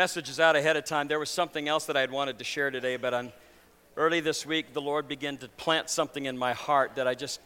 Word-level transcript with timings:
When 0.00 0.04
I 0.04 0.06
planned 0.06 0.16
messages 0.16 0.40
out 0.40 0.56
ahead 0.56 0.78
of 0.78 0.86
time, 0.86 1.08
there 1.08 1.18
was 1.18 1.28
something 1.28 1.68
else 1.68 1.84
that 1.84 1.94
I 1.94 2.00
had 2.00 2.10
wanted 2.10 2.38
to 2.38 2.44
share 2.44 2.70
today, 2.70 2.96
but 2.96 3.12
on, 3.12 3.32
early 3.98 4.20
this 4.20 4.46
week, 4.46 4.72
the 4.72 4.80
Lord 4.80 5.06
began 5.06 5.36
to 5.36 5.48
plant 5.48 5.90
something 5.90 6.24
in 6.24 6.38
my 6.38 6.54
heart 6.54 6.94
that 6.94 7.06
I 7.06 7.14
just 7.14 7.38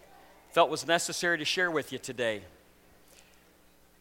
felt 0.52 0.70
was 0.70 0.86
necessary 0.86 1.36
to 1.38 1.44
share 1.44 1.72
with 1.72 1.90
you 1.90 1.98
today. 1.98 2.42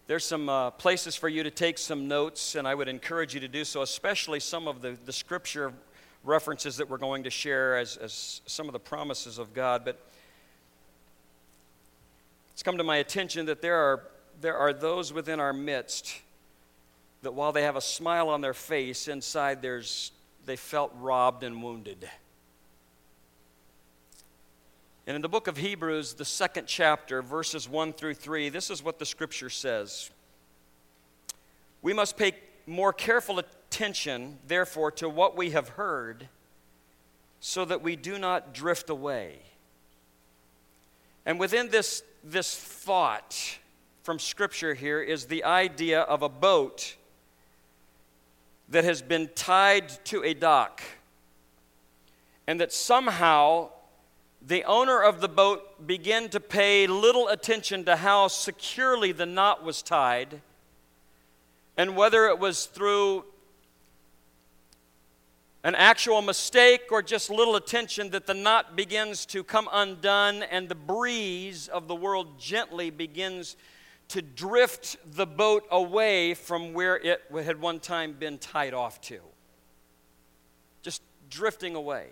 There's 0.06 0.24
some 0.24 0.50
uh, 0.50 0.70
places 0.70 1.16
for 1.16 1.30
you 1.30 1.42
to 1.42 1.50
take 1.50 1.80
some 1.80 2.08
notes, 2.08 2.54
and 2.54 2.68
I 2.68 2.76
would 2.76 2.88
encourage 2.88 3.34
you 3.34 3.40
to 3.40 3.48
do 3.48 3.66
so, 3.66 3.82
especially 3.82 4.40
some 4.40 4.68
of 4.68 4.84
the, 4.84 5.00
the 5.04 5.14
scripture 5.14 5.74
references 6.24 6.78
that 6.78 6.88
we're 6.88 7.00
going 7.00 7.24
to 7.24 7.32
share 7.32 7.80
as, 7.80 7.98
as 7.98 8.42
some 8.46 8.68
of 8.68 8.74
the 8.74 8.80
promises 8.80 9.40
of 9.40 9.56
God. 9.56 9.84
But 9.84 10.00
it's 12.52 12.62
come 12.62 12.78
to 12.78 12.84
my 12.84 12.98
attention 12.98 13.48
that 13.48 13.64
there 13.64 13.78
are, 13.78 14.04
there 14.42 14.58
are 14.58 14.74
those 14.74 15.12
within 15.12 15.40
our 15.40 15.54
midst 15.54 16.22
that 17.24 17.34
while 17.34 17.52
they 17.52 17.64
have 17.64 17.76
a 17.76 17.82
smile 17.82 18.30
on 18.30 18.42
their 18.42 18.54
face, 18.54 19.08
inside 19.08 19.62
there's, 19.62 20.12
they 20.46 20.56
felt 20.56 20.94
robbed 21.00 21.44
and 21.44 21.64
wounded. 21.64 22.08
And 25.08 25.16
in 25.16 25.22
the 25.22 25.30
book 25.30 25.48
of 25.48 25.58
Hebrews, 25.58 26.14
the 26.14 26.26
second 26.26 26.68
chapter, 26.68 27.22
verses 27.22 27.68
1 27.68 27.94
through 27.94 28.14
3, 28.14 28.50
this 28.50 28.70
is 28.70 28.84
what 28.84 29.00
the 29.00 29.06
scripture 29.06 29.50
says. 29.50 30.12
We 31.82 31.94
must 31.94 32.16
pay 32.16 32.34
more 32.66 32.94
careful 32.94 33.40
attention, 33.40 34.38
therefore, 34.48 34.92
to 34.92 35.10
what 35.10 35.36
we 35.36 35.52
have 35.52 35.70
heard, 35.70 36.30
so 37.42 37.66
that 37.66 37.82
we 37.82 37.98
do 37.98 38.18
not 38.18 38.54
drift 38.54 38.90
away. 38.90 39.40
And 41.26 41.40
within 41.40 41.70
this, 41.70 42.04
this 42.24 42.56
thought 42.56 43.58
from 44.04 44.20
scripture 44.20 44.74
here 44.74 45.02
is 45.02 45.26
the 45.26 45.44
idea 45.44 46.02
of 46.02 46.22
a 46.22 46.30
boat 46.30 46.96
that 48.70 48.84
has 48.84 49.02
been 49.02 49.30
tied 49.36 49.90
to 50.06 50.24
a 50.24 50.34
dock, 50.34 50.82
and 52.48 52.60
that 52.60 52.74
somehow 52.74 53.70
the 54.46 54.64
owner 54.66 55.02
of 55.02 55.22
the 55.22 55.30
boat 55.30 55.88
began 55.88 56.30
to 56.30 56.40
pay 56.40 56.88
little 56.88 57.28
attention 57.30 57.86
to 57.86 57.96
how 57.96 58.28
securely 58.28 59.12
the 59.12 59.26
knot 59.26 59.64
was 59.64 59.82
tied, 59.82 60.42
and 61.78 61.96
whether 61.96 62.28
it 62.28 62.40
was 62.40 62.66
through 62.66 63.26
an 65.64 65.76
actual 65.76 66.22
mistake 66.22 66.92
or 66.92 67.02
just 67.02 67.30
little 67.30 67.56
attention 67.56 68.10
that 68.10 68.28
the 68.28 68.34
knot 68.34 68.76
begins 68.76 69.26
to 69.26 69.44
come 69.44 69.70
undone 69.72 70.44
and 70.44 70.68
the 70.68 70.76
breeze 70.76 71.70
of 71.70 71.88
the 71.88 71.96
world 71.96 72.38
gently 72.38 72.90
begins 72.90 73.56
to 74.10 74.22
drift 74.22 74.98
the 75.16 75.26
boat 75.26 75.66
away 75.72 76.34
from 76.34 76.74
where 76.74 76.98
it 76.98 77.22
had 77.44 77.60
one 77.60 77.80
time 77.80 78.14
been 78.14 78.38
tied 78.38 78.74
off 78.74 79.02
to. 79.02 79.20
Just 80.82 81.02
drifting 81.30 81.76
away. 81.76 82.10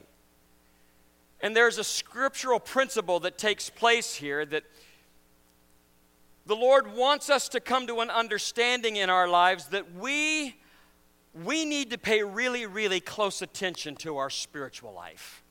And 1.41 1.55
there's 1.55 1.77
a 1.77 1.83
scriptural 1.83 2.59
principle 2.59 3.19
that 3.21 3.37
takes 3.37 3.69
place 3.69 4.15
here 4.15 4.45
that 4.45 4.63
the 6.45 6.55
Lord 6.55 6.93
wants 6.95 7.29
us 7.29 7.49
to 7.49 7.59
come 7.59 7.87
to 7.87 7.99
an 7.99 8.09
understanding 8.09 8.95
in 8.95 9.09
our 9.09 9.27
lives 9.27 9.67
that 9.67 9.93
we 9.95 10.55
we 11.45 11.63
need 11.63 11.91
to 11.91 11.97
pay 11.97 12.23
really 12.23 12.65
really 12.65 12.99
close 12.99 13.41
attention 13.41 13.95
to 13.95 14.17
our 14.17 14.29
spiritual 14.29 14.93
life. 14.93 15.43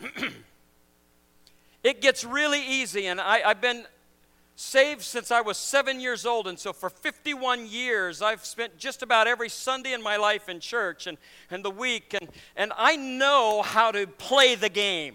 it 1.82 2.00
gets 2.00 2.24
really 2.24 2.64
easy 2.64 3.06
and 3.06 3.20
I, 3.20 3.42
I've 3.44 3.60
been 3.60 3.84
saved 4.60 5.02
since 5.02 5.30
I 5.30 5.40
was 5.40 5.56
seven 5.56 6.00
years 6.00 6.26
old. 6.26 6.48
And 6.48 6.58
so 6.58 6.72
for 6.72 6.90
51 6.90 7.68
years, 7.68 8.20
I've 8.20 8.44
spent 8.44 8.76
just 8.76 9.02
about 9.02 9.28
every 9.28 9.48
Sunday 9.48 9.92
in 9.92 10.02
my 10.02 10.16
life 10.16 10.48
in 10.48 10.58
church 10.58 11.06
and, 11.06 11.16
and 11.48 11.64
the 11.64 11.70
week. 11.70 12.12
And, 12.20 12.28
and 12.56 12.72
I 12.76 12.96
know 12.96 13.62
how 13.62 13.92
to 13.92 14.08
play 14.08 14.56
the 14.56 14.68
game. 14.68 15.14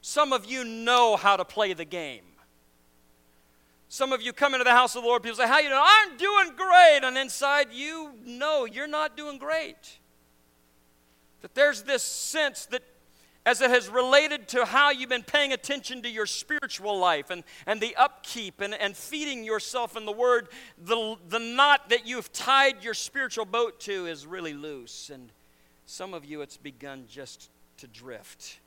Some 0.00 0.32
of 0.32 0.46
you 0.46 0.64
know 0.64 1.16
how 1.16 1.36
to 1.36 1.44
play 1.44 1.74
the 1.74 1.84
game. 1.84 2.22
Some 3.90 4.14
of 4.14 4.22
you 4.22 4.32
come 4.32 4.54
into 4.54 4.64
the 4.64 4.70
house 4.70 4.96
of 4.96 5.02
the 5.02 5.08
Lord, 5.08 5.22
people 5.22 5.36
say, 5.36 5.46
How 5.46 5.58
you 5.58 5.68
doing? 5.68 5.80
I'm 5.82 6.16
doing 6.16 6.56
great. 6.56 7.00
And 7.02 7.18
inside 7.18 7.68
you 7.70 8.12
know 8.24 8.64
you're 8.64 8.88
not 8.88 9.14
doing 9.14 9.36
great. 9.36 9.98
That 11.42 11.54
there's 11.54 11.82
this 11.82 12.02
sense 12.02 12.64
that 12.66 12.82
as 13.46 13.60
it 13.60 13.70
has 13.70 13.88
related 13.88 14.48
to 14.48 14.64
how 14.64 14.90
you've 14.90 15.10
been 15.10 15.22
paying 15.22 15.52
attention 15.52 16.02
to 16.02 16.08
your 16.08 16.26
spiritual 16.26 16.98
life 16.98 17.30
and, 17.30 17.44
and 17.66 17.80
the 17.80 17.94
upkeep 17.96 18.60
and, 18.60 18.74
and 18.74 18.96
feeding 18.96 19.44
yourself 19.44 19.96
in 19.96 20.06
the 20.06 20.12
Word, 20.12 20.48
the, 20.78 21.16
the 21.28 21.38
knot 21.38 21.90
that 21.90 22.06
you've 22.06 22.32
tied 22.32 22.82
your 22.82 22.94
spiritual 22.94 23.44
boat 23.44 23.80
to 23.80 24.06
is 24.06 24.26
really 24.26 24.54
loose. 24.54 25.10
And 25.10 25.30
some 25.84 26.14
of 26.14 26.24
you, 26.24 26.40
it's 26.40 26.56
begun 26.56 27.04
just 27.08 27.50
to 27.78 27.86
drift. 27.86 28.60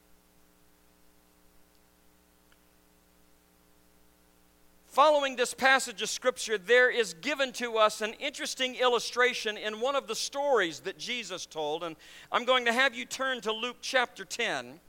Following 4.98 5.36
this 5.36 5.54
passage 5.54 6.02
of 6.02 6.10
Scripture, 6.10 6.58
there 6.58 6.90
is 6.90 7.14
given 7.14 7.52
to 7.52 7.78
us 7.78 8.02
an 8.02 8.14
interesting 8.14 8.74
illustration 8.74 9.56
in 9.56 9.80
one 9.80 9.96
of 9.96 10.08
the 10.08 10.16
stories 10.16 10.80
that 10.80 10.98
Jesus 10.98 11.46
told. 11.46 11.84
And 11.84 11.96
I'm 12.32 12.46
going 12.46 12.66
to 12.66 12.74
have 12.74 12.96
you 12.96 13.06
turn 13.06 13.40
to 13.42 13.54
Luke 13.54 13.76
chapter 13.80 14.26
10 14.26 14.80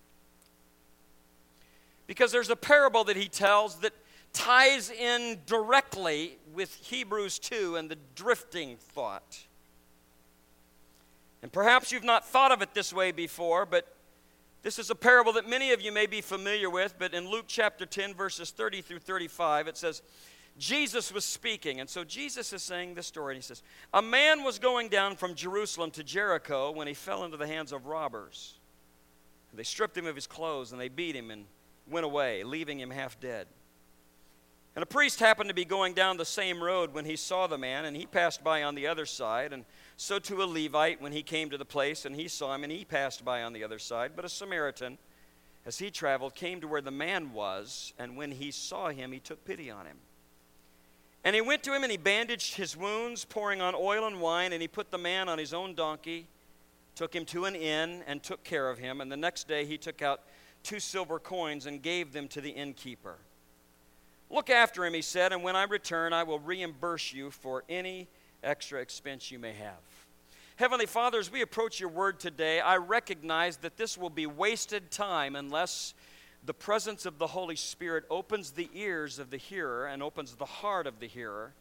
because 2.06 2.32
there's 2.32 2.48
a 2.48 2.56
parable 2.56 3.04
that 3.04 3.16
he 3.16 3.28
tells 3.28 3.80
that 3.80 3.92
ties 4.32 4.90
in 4.90 5.40
directly 5.44 6.38
with 6.54 6.74
Hebrews 6.76 7.38
2 7.40 7.76
and 7.76 7.90
the 7.90 7.98
drifting 8.14 8.78
thought. 8.78 9.40
And 11.42 11.52
perhaps 11.52 11.92
you've 11.92 12.02
not 12.02 12.26
thought 12.26 12.50
of 12.50 12.62
it 12.62 12.72
this 12.72 12.94
way 12.94 13.12
before, 13.12 13.66
but 13.66 13.94
this 14.62 14.78
is 14.78 14.90
a 14.90 14.94
parable 14.94 15.32
that 15.34 15.48
many 15.48 15.72
of 15.72 15.80
you 15.80 15.92
may 15.92 16.06
be 16.06 16.20
familiar 16.20 16.68
with, 16.68 16.94
but 16.98 17.14
in 17.14 17.28
Luke 17.28 17.44
chapter 17.46 17.86
10, 17.86 18.14
verses 18.14 18.50
30 18.50 18.82
through 18.82 18.98
35, 18.98 19.68
it 19.68 19.76
says, 19.76 20.02
Jesus 20.58 21.12
was 21.12 21.24
speaking. 21.24 21.80
And 21.80 21.88
so 21.88 22.02
Jesus 22.02 22.52
is 22.52 22.62
saying 22.62 22.94
this 22.94 23.06
story, 23.06 23.34
and 23.34 23.42
he 23.42 23.46
says, 23.46 23.62
A 23.94 24.02
man 24.02 24.42
was 24.42 24.58
going 24.58 24.88
down 24.88 25.14
from 25.14 25.34
Jerusalem 25.34 25.92
to 25.92 26.02
Jericho 26.02 26.72
when 26.72 26.88
he 26.88 26.94
fell 26.94 27.24
into 27.24 27.36
the 27.36 27.46
hands 27.46 27.72
of 27.72 27.86
robbers. 27.86 28.58
They 29.54 29.62
stripped 29.62 29.96
him 29.96 30.06
of 30.06 30.14
his 30.14 30.26
clothes, 30.26 30.72
and 30.72 30.80
they 30.80 30.88
beat 30.88 31.16
him 31.16 31.30
and 31.30 31.46
went 31.88 32.04
away, 32.04 32.44
leaving 32.44 32.78
him 32.78 32.90
half 32.90 33.18
dead. 33.18 33.46
And 34.78 34.84
a 34.84 34.86
priest 34.86 35.18
happened 35.18 35.48
to 35.48 35.54
be 35.54 35.64
going 35.64 35.92
down 35.92 36.18
the 36.18 36.24
same 36.24 36.62
road 36.62 36.94
when 36.94 37.04
he 37.04 37.16
saw 37.16 37.48
the 37.48 37.58
man, 37.58 37.84
and 37.84 37.96
he 37.96 38.06
passed 38.06 38.44
by 38.44 38.62
on 38.62 38.76
the 38.76 38.86
other 38.86 39.06
side. 39.06 39.52
And 39.52 39.64
so 39.96 40.20
to 40.20 40.40
a 40.40 40.46
Levite, 40.46 41.02
when 41.02 41.10
he 41.10 41.24
came 41.24 41.50
to 41.50 41.58
the 41.58 41.64
place 41.64 42.04
and 42.04 42.14
he 42.14 42.28
saw 42.28 42.54
him, 42.54 42.62
and 42.62 42.70
he 42.70 42.84
passed 42.84 43.24
by 43.24 43.42
on 43.42 43.52
the 43.52 43.64
other 43.64 43.80
side. 43.80 44.12
But 44.14 44.24
a 44.24 44.28
Samaritan, 44.28 44.96
as 45.66 45.78
he 45.78 45.90
traveled, 45.90 46.36
came 46.36 46.60
to 46.60 46.68
where 46.68 46.80
the 46.80 46.92
man 46.92 47.32
was, 47.32 47.92
and 47.98 48.16
when 48.16 48.30
he 48.30 48.52
saw 48.52 48.90
him, 48.90 49.10
he 49.10 49.18
took 49.18 49.44
pity 49.44 49.68
on 49.68 49.84
him. 49.84 49.96
And 51.24 51.34
he 51.34 51.42
went 51.42 51.64
to 51.64 51.74
him 51.74 51.82
and 51.82 51.90
he 51.90 51.98
bandaged 51.98 52.54
his 52.54 52.76
wounds, 52.76 53.24
pouring 53.24 53.60
on 53.60 53.74
oil 53.74 54.06
and 54.06 54.20
wine, 54.20 54.52
and 54.52 54.62
he 54.62 54.68
put 54.68 54.92
the 54.92 54.96
man 54.96 55.28
on 55.28 55.38
his 55.38 55.52
own 55.52 55.74
donkey, 55.74 56.28
took 56.94 57.12
him 57.12 57.24
to 57.24 57.46
an 57.46 57.56
inn, 57.56 58.04
and 58.06 58.22
took 58.22 58.44
care 58.44 58.70
of 58.70 58.78
him. 58.78 59.00
And 59.00 59.10
the 59.10 59.16
next 59.16 59.48
day 59.48 59.64
he 59.64 59.76
took 59.76 60.02
out 60.02 60.20
two 60.62 60.78
silver 60.78 61.18
coins 61.18 61.66
and 61.66 61.82
gave 61.82 62.12
them 62.12 62.28
to 62.28 62.40
the 62.40 62.50
innkeeper. 62.50 63.16
Look 64.30 64.50
after 64.50 64.84
him, 64.84 64.94
he 64.94 65.02
said, 65.02 65.32
and 65.32 65.42
when 65.42 65.56
I 65.56 65.64
return, 65.64 66.12
I 66.12 66.22
will 66.22 66.38
reimburse 66.38 67.12
you 67.12 67.30
for 67.30 67.64
any 67.68 68.08
extra 68.42 68.80
expense 68.80 69.30
you 69.30 69.38
may 69.38 69.54
have. 69.54 70.06
Heavenly 70.56 70.86
Father, 70.86 71.18
as 71.18 71.30
we 71.30 71.40
approach 71.40 71.80
your 71.80 71.88
word 71.88 72.18
today, 72.18 72.60
I 72.60 72.76
recognize 72.76 73.58
that 73.58 73.76
this 73.76 73.96
will 73.96 74.10
be 74.10 74.26
wasted 74.26 74.90
time 74.90 75.36
unless 75.36 75.94
the 76.44 76.54
presence 76.54 77.06
of 77.06 77.18
the 77.18 77.28
Holy 77.28 77.56
Spirit 77.56 78.04
opens 78.10 78.50
the 78.50 78.68
ears 78.74 79.18
of 79.18 79.30
the 79.30 79.36
hearer 79.36 79.86
and 79.86 80.02
opens 80.02 80.34
the 80.34 80.44
heart 80.44 80.86
of 80.86 81.00
the 81.00 81.06
hearer 81.06 81.52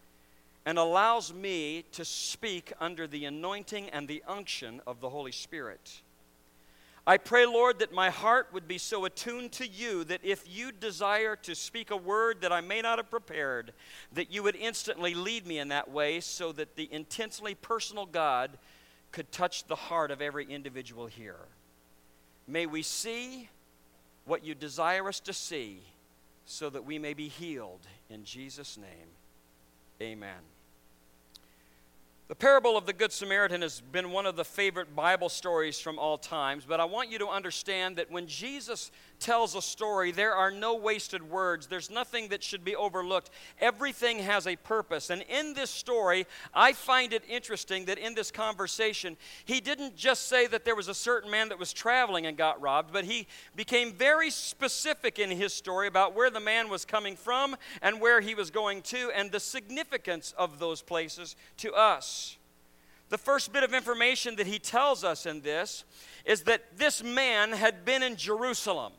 and 0.66 0.78
allows 0.78 1.34
me 1.34 1.86
to 1.94 2.04
speak 2.04 2.74
under 2.80 3.08
the 3.08 3.26
anointing 3.26 3.90
and 3.90 4.08
the 4.08 4.24
unction 4.28 4.82
of 4.86 5.00
the 5.00 5.10
Holy 5.10 5.32
Spirit. 5.32 6.02
I 7.08 7.16
pray, 7.16 7.46
Lord, 7.46 7.80
that 7.80 7.94
my 7.94 8.10
heart 8.10 8.50
would 8.52 8.68
be 8.68 8.78
so 8.78 9.06
attuned 9.06 9.54
to 9.54 9.66
you 9.66 10.04
that 10.04 10.26
if 10.26 10.44
you 10.46 10.74
desire 10.74 11.38
to 11.38 11.56
speak 11.56 11.90
a 11.90 11.96
word 11.96 12.42
that 12.42 12.52
I 12.52 12.60
may 12.60 12.82
not 12.82 13.00
have 13.00 13.10
prepared, 13.10 13.72
that 14.12 14.30
you 14.30 14.44
would 14.44 14.58
instantly 14.58 15.14
lead 15.14 15.48
me 15.48 15.58
in 15.58 15.70
that 15.70 15.90
way 15.90 16.20
so 16.20 16.52
that 16.52 16.76
the 16.76 16.92
intensely 16.92 17.56
personal 17.56 18.06
God 18.06 18.58
could 19.14 19.32
touch 19.32 19.68
the 19.68 19.76
heart 19.76 20.12
of 20.12 20.22
every 20.22 20.46
individual 20.54 21.08
here. 21.08 21.48
May 22.46 22.66
we 22.66 22.82
see 22.82 23.48
what 24.26 24.44
you 24.44 24.54
desire 24.54 25.08
us 25.08 25.22
to 25.22 25.34
see 25.34 25.80
so 26.44 26.70
that 26.70 26.84
we 26.84 27.00
may 27.00 27.14
be 27.14 27.30
healed. 27.30 27.88
In 28.10 28.26
Jesus' 28.26 28.78
name, 28.78 29.08
amen. 30.02 30.57
The 32.28 32.36
parable 32.36 32.76
of 32.76 32.86
the 32.86 32.92
Good 32.92 33.14
Samaritan 33.14 33.62
has 33.62 33.80
been 33.80 34.12
one 34.12 34.26
of 34.26 34.36
the 34.36 34.44
favorite 34.44 34.94
Bible 34.94 35.30
stories 35.30 35.80
from 35.80 35.98
all 35.98 36.18
times, 36.18 36.66
but 36.68 36.82
I 36.82 36.84
want 36.84 37.10
you 37.10 37.18
to 37.20 37.28
understand 37.30 37.96
that 37.96 38.12
when 38.12 38.28
Jesus 38.28 38.92
tells 39.20 39.56
a 39.56 39.62
story, 39.62 40.12
there 40.12 40.34
are 40.34 40.52
no 40.52 40.76
wasted 40.76 41.30
words. 41.30 41.68
There's 41.68 41.90
nothing 41.90 42.30
that 42.30 42.44
should 42.44 42.64
be 42.64 42.76
overlooked. 42.76 43.30
Everything 43.60 44.20
has 44.20 44.48
a 44.48 44.56
purpose. 44.56 45.10
And 45.10 45.24
in 45.24 45.54
this 45.54 45.70
story, 45.70 46.26
I 46.54 46.74
find 46.74 47.14
it 47.14 47.24
interesting 47.28 47.86
that 47.86 47.98
in 47.98 48.16
this 48.16 48.32
conversation, 48.32 49.18
he 49.46 49.60
didn't 49.60 49.96
just 49.96 50.28
say 50.28 50.48
that 50.48 50.66
there 50.66 50.76
was 50.76 50.88
a 50.88 50.94
certain 50.94 51.32
man 51.32 51.50
that 51.50 51.60
was 51.60 51.74
traveling 51.74 52.26
and 52.26 52.38
got 52.38 52.62
robbed, 52.62 52.94
but 52.94 53.06
he 53.06 53.28
became 53.56 53.94
very 53.94 54.30
specific 54.30 55.20
in 55.20 55.30
his 55.30 55.54
story 55.54 55.88
about 55.88 56.16
where 56.16 56.30
the 56.30 56.40
man 56.40 56.70
was 56.70 56.86
coming 56.86 57.16
from 57.16 57.56
and 57.82 58.00
where 58.00 58.22
he 58.22 58.36
was 58.36 58.52
going 58.52 58.82
to 58.84 59.12
and 59.16 59.32
the 59.32 59.40
significance 59.40 60.34
of 60.38 60.60
those 60.60 60.82
places 60.82 61.36
to 61.58 61.74
us. 61.74 62.38
The 63.10 63.18
first 63.18 63.54
bit 63.54 63.64
of 63.64 63.74
information 63.74 64.36
that 64.36 64.48
he 64.48 64.60
tells 64.60 65.04
us 65.04 65.26
in 65.26 65.42
this 65.42 65.86
is 66.26 66.44
that 66.44 66.78
this 66.78 67.02
man 67.02 67.54
had 67.54 67.86
been 67.86 68.04
in 68.04 68.18
Jerusalem. 68.18 68.92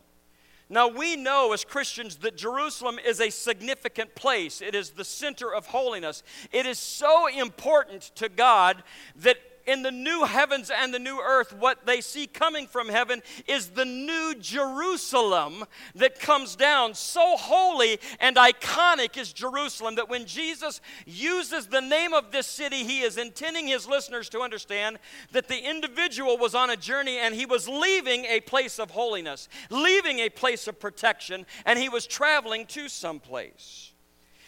Now, 0.71 0.89
we 0.89 1.17
know 1.17 1.53
as 1.55 1.65
Christians 1.65 2.17
that 2.17 2.37
Jerusalem 2.37 2.99
is 2.99 3.21
a 3.21 3.31
significant 3.31 4.15
place. 4.15 4.61
It 4.61 4.75
is 4.75 4.91
the 4.91 5.05
center 5.05 5.53
of 5.53 5.69
holiness. 5.69 6.23
It 6.53 6.67
is 6.67 6.79
so 6.79 7.27
important 7.27 8.03
to 8.17 8.29
God 8.29 8.83
that 9.17 9.39
in 9.69 9.83
the 9.83 9.93
new 9.93 10.25
heavens 10.25 10.71
and 10.71 10.93
the 10.95 10.99
new 10.99 11.21
earth, 11.21 11.53
what 11.53 11.85
they 11.85 12.01
see 12.01 12.27
coming 12.27 12.67
from 12.67 12.89
heaven 12.89 13.23
is 13.47 13.69
the 13.69 13.85
new 13.85 14.35
Jerusalem 14.41 15.65
that 15.95 16.19
comes 16.19 16.57
down. 16.57 16.95
So 16.95 17.37
holy 17.37 18.01
and 18.19 18.37
iconic 18.37 19.19
is 19.19 19.31
Jerusalem 19.33 19.97
that 19.97 20.09
when 20.09 20.25
Jesus 20.25 20.81
uses 21.05 21.67
the 21.67 21.83
name 21.83 22.15
of 22.15 22.33
this 22.33 22.47
city, 22.47 22.83
he 22.83 23.01
is 23.03 23.19
intending 23.19 23.67
his 23.67 23.87
listeners 23.87 24.31
to 24.31 24.41
understand 24.41 24.99
that 25.33 25.49
the 25.49 25.69
individual 25.69 26.39
was 26.39 26.55
on 26.55 26.71
a 26.71 26.77
journey 26.77 27.19
and 27.19 27.35
he 27.35 27.45
was 27.45 27.69
leaving 27.69 28.25
a 28.25 28.41
place 28.41 28.79
of 28.79 28.91
holiness, 28.91 29.51
leaving 29.69 30.21
a 30.21 30.31
place 30.31 30.67
of 30.67 30.81
protection, 30.81 31.45
and 31.67 31.79
he 31.79 31.91
was 31.91 32.07
traveling 32.07 32.65
to 32.67 32.89
some 32.89 33.21
place. 33.21 33.93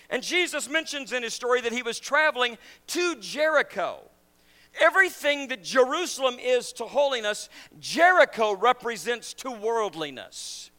And 0.08 0.22
Jesus 0.22 0.68
mentions 0.68 1.12
in 1.12 1.22
his 1.22 1.34
story 1.34 1.60
that 1.60 1.72
he 1.72 1.82
was 1.82 2.00
traveling 2.00 2.56
to 2.88 3.16
Jericho. 3.16 4.00
Everything 4.78 5.48
that 5.48 5.64
Jerusalem 5.64 6.36
is 6.40 6.72
to 6.74 6.84
holiness, 6.84 7.48
Jericho 7.78 8.54
represents 8.54 9.34
to 9.34 9.50
worldliness. 9.50 10.70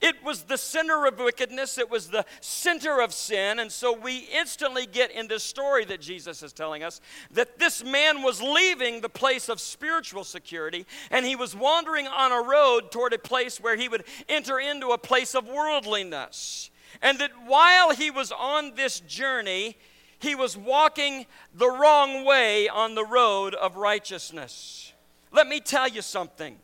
It 0.00 0.22
was 0.22 0.42
the 0.42 0.58
center 0.58 1.06
of 1.06 1.18
wickedness, 1.18 1.78
it 1.78 1.90
was 1.90 2.08
the 2.08 2.24
center 2.40 3.00
of 3.00 3.12
sin. 3.14 3.58
And 3.58 3.72
so 3.72 3.92
we 3.92 4.28
instantly 4.36 4.86
get 4.86 5.10
in 5.10 5.28
this 5.28 5.42
story 5.42 5.84
that 5.86 6.00
Jesus 6.00 6.42
is 6.42 6.52
telling 6.52 6.82
us 6.82 7.00
that 7.30 7.58
this 7.58 7.82
man 7.82 8.22
was 8.22 8.42
leaving 8.42 9.00
the 9.00 9.08
place 9.08 9.48
of 9.48 9.60
spiritual 9.60 10.24
security 10.24 10.86
and 11.10 11.24
he 11.24 11.36
was 11.36 11.56
wandering 11.56 12.06
on 12.06 12.32
a 12.32 12.46
road 12.46 12.90
toward 12.90 13.12
a 13.12 13.18
place 13.18 13.58
where 13.58 13.76
he 13.76 13.88
would 13.88 14.04
enter 14.28 14.58
into 14.58 14.88
a 14.88 14.98
place 14.98 15.34
of 15.34 15.46
worldliness. 15.46 16.70
And 17.00 17.18
that 17.18 17.32
while 17.46 17.94
he 17.94 18.10
was 18.10 18.32
on 18.32 18.74
this 18.74 19.00
journey, 19.00 19.76
he 20.18 20.34
was 20.34 20.56
walking 20.56 21.26
the 21.54 21.70
wrong 21.70 22.24
way 22.24 22.68
on 22.68 22.94
the 22.94 23.04
road 23.04 23.54
of 23.54 23.76
righteousness. 23.76 24.92
Let 25.32 25.46
me 25.46 25.60
tell 25.60 25.88
you 25.88 26.02
something. 26.02 26.56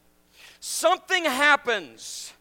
Something 0.60 1.24
happens 1.24 2.32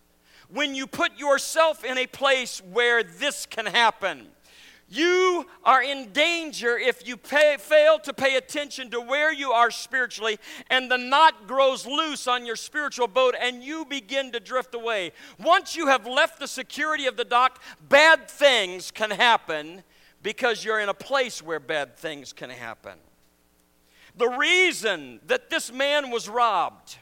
when 0.50 0.76
you 0.76 0.88
put 0.88 1.18
yourself 1.18 1.84
in 1.84 1.98
a 1.98 2.08
place 2.08 2.62
where 2.72 3.04
this 3.04 3.46
can 3.46 3.66
happen. 3.66 4.28
You 4.90 5.48
are 5.64 5.82
in 5.82 6.12
danger 6.12 6.78
if 6.78 7.08
you 7.08 7.18
pay, 7.18 7.58
fail 7.60 7.98
to 8.00 8.14
pay 8.14 8.36
attention 8.36 8.92
to 8.92 9.02
where 9.02 9.34
you 9.34 9.52
are 9.52 9.72
spiritually, 9.72 10.38
and 10.70 10.92
the 10.92 10.98
knot 10.98 11.48
grows 11.48 11.88
loose 11.88 12.28
on 12.28 12.46
your 12.46 12.56
spiritual 12.56 13.08
boat, 13.08 13.34
and 13.40 13.64
you 13.64 13.86
begin 13.86 14.32
to 14.34 14.40
drift 14.40 14.76
away. 14.76 15.12
Once 15.40 15.76
you 15.76 15.88
have 15.88 16.06
left 16.06 16.40
the 16.40 16.48
security 16.48 17.08
of 17.08 17.18
the 17.18 17.26
dock, 17.26 17.62
bad 17.90 18.30
things 18.30 18.92
can 18.92 19.10
happen 19.10 19.84
because 20.24 20.64
you're 20.64 20.80
in 20.80 20.90
a 20.90 20.94
place 20.94 21.44
where 21.44 21.60
bad 21.60 21.96
things 21.98 22.34
can 22.34 22.50
happen. 22.50 22.98
The 24.16 24.30
reason 24.30 25.20
that 25.28 25.50
this 25.50 25.72
man 25.72 26.10
was 26.10 26.30
robbed 26.30 26.98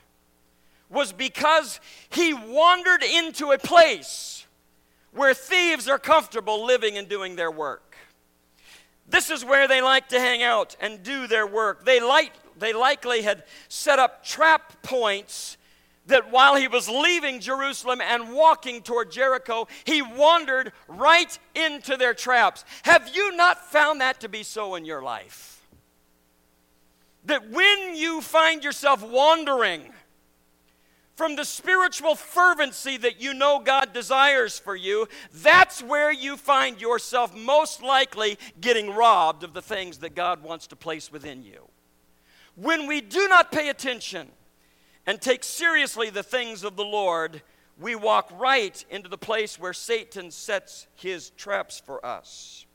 was 0.89 1.13
because 1.13 1.79
he 2.09 2.33
wandered 2.33 3.03
into 3.03 3.51
a 3.51 3.57
place 3.57 4.45
where 5.13 5.33
thieves 5.33 5.88
are 5.88 6.00
comfortable 6.00 6.65
living 6.65 6.97
and 6.97 7.07
doing 7.07 7.35
their 7.35 7.51
work. 7.51 7.95
This 9.07 9.29
is 9.29 9.44
where 9.44 9.67
they 9.67 9.81
like 9.81 10.09
to 10.09 10.19
hang 10.19 10.41
out 10.41 10.75
and 10.79 11.03
do 11.03 11.27
their 11.27 11.45
work. 11.45 11.85
They, 11.85 12.00
like, 12.00 12.31
they 12.57 12.74
likely 12.74 13.21
had 13.21 13.44
set 13.67 14.00
up 14.00 14.24
trap 14.24 14.81
points 14.83 15.57
that 16.11 16.31
while 16.31 16.55
he 16.55 16.67
was 16.67 16.87
leaving 16.87 17.39
Jerusalem 17.39 18.01
and 18.01 18.33
walking 18.33 18.81
toward 18.81 19.11
Jericho, 19.11 19.67
he 19.83 20.01
wandered 20.01 20.71
right 20.87 21.37
into 21.55 21.97
their 21.97 22.13
traps. 22.13 22.63
Have 22.83 23.09
you 23.13 23.35
not 23.35 23.65
found 23.71 24.01
that 24.01 24.21
to 24.21 24.29
be 24.29 24.43
so 24.43 24.75
in 24.75 24.85
your 24.85 25.01
life? 25.01 25.61
That 27.25 27.49
when 27.49 27.95
you 27.95 28.21
find 28.21 28.63
yourself 28.63 29.03
wandering 29.03 29.83
from 31.15 31.35
the 31.35 31.45
spiritual 31.45 32.15
fervency 32.15 32.97
that 32.97 33.21
you 33.21 33.33
know 33.33 33.59
God 33.59 33.93
desires 33.93 34.57
for 34.57 34.75
you, 34.75 35.07
that's 35.31 35.83
where 35.83 36.11
you 36.11 36.35
find 36.35 36.81
yourself 36.81 37.35
most 37.35 37.83
likely 37.83 38.39
getting 38.59 38.89
robbed 38.89 39.43
of 39.43 39.53
the 39.53 39.61
things 39.61 39.99
that 39.99 40.15
God 40.15 40.41
wants 40.41 40.67
to 40.67 40.75
place 40.75 41.11
within 41.11 41.43
you. 41.43 41.67
When 42.55 42.87
we 42.87 43.01
do 43.01 43.27
not 43.27 43.51
pay 43.51 43.69
attention, 43.69 44.29
and 45.06 45.21
take 45.21 45.44
seriously 45.44 46.09
the 46.09 46.24
things 46.24 46.63
of 46.63 46.75
the 46.75 46.86
Lord, 46.86 47.42
we 47.80 47.95
walk 47.95 48.31
right 48.39 48.83
into 48.89 49.09
the 49.09 49.18
place 49.18 49.59
where 49.59 49.74
Satan 49.74 50.31
sets 50.31 50.88
his 50.95 51.31
traps 51.31 51.81
for 51.83 52.06
us. 52.06 52.65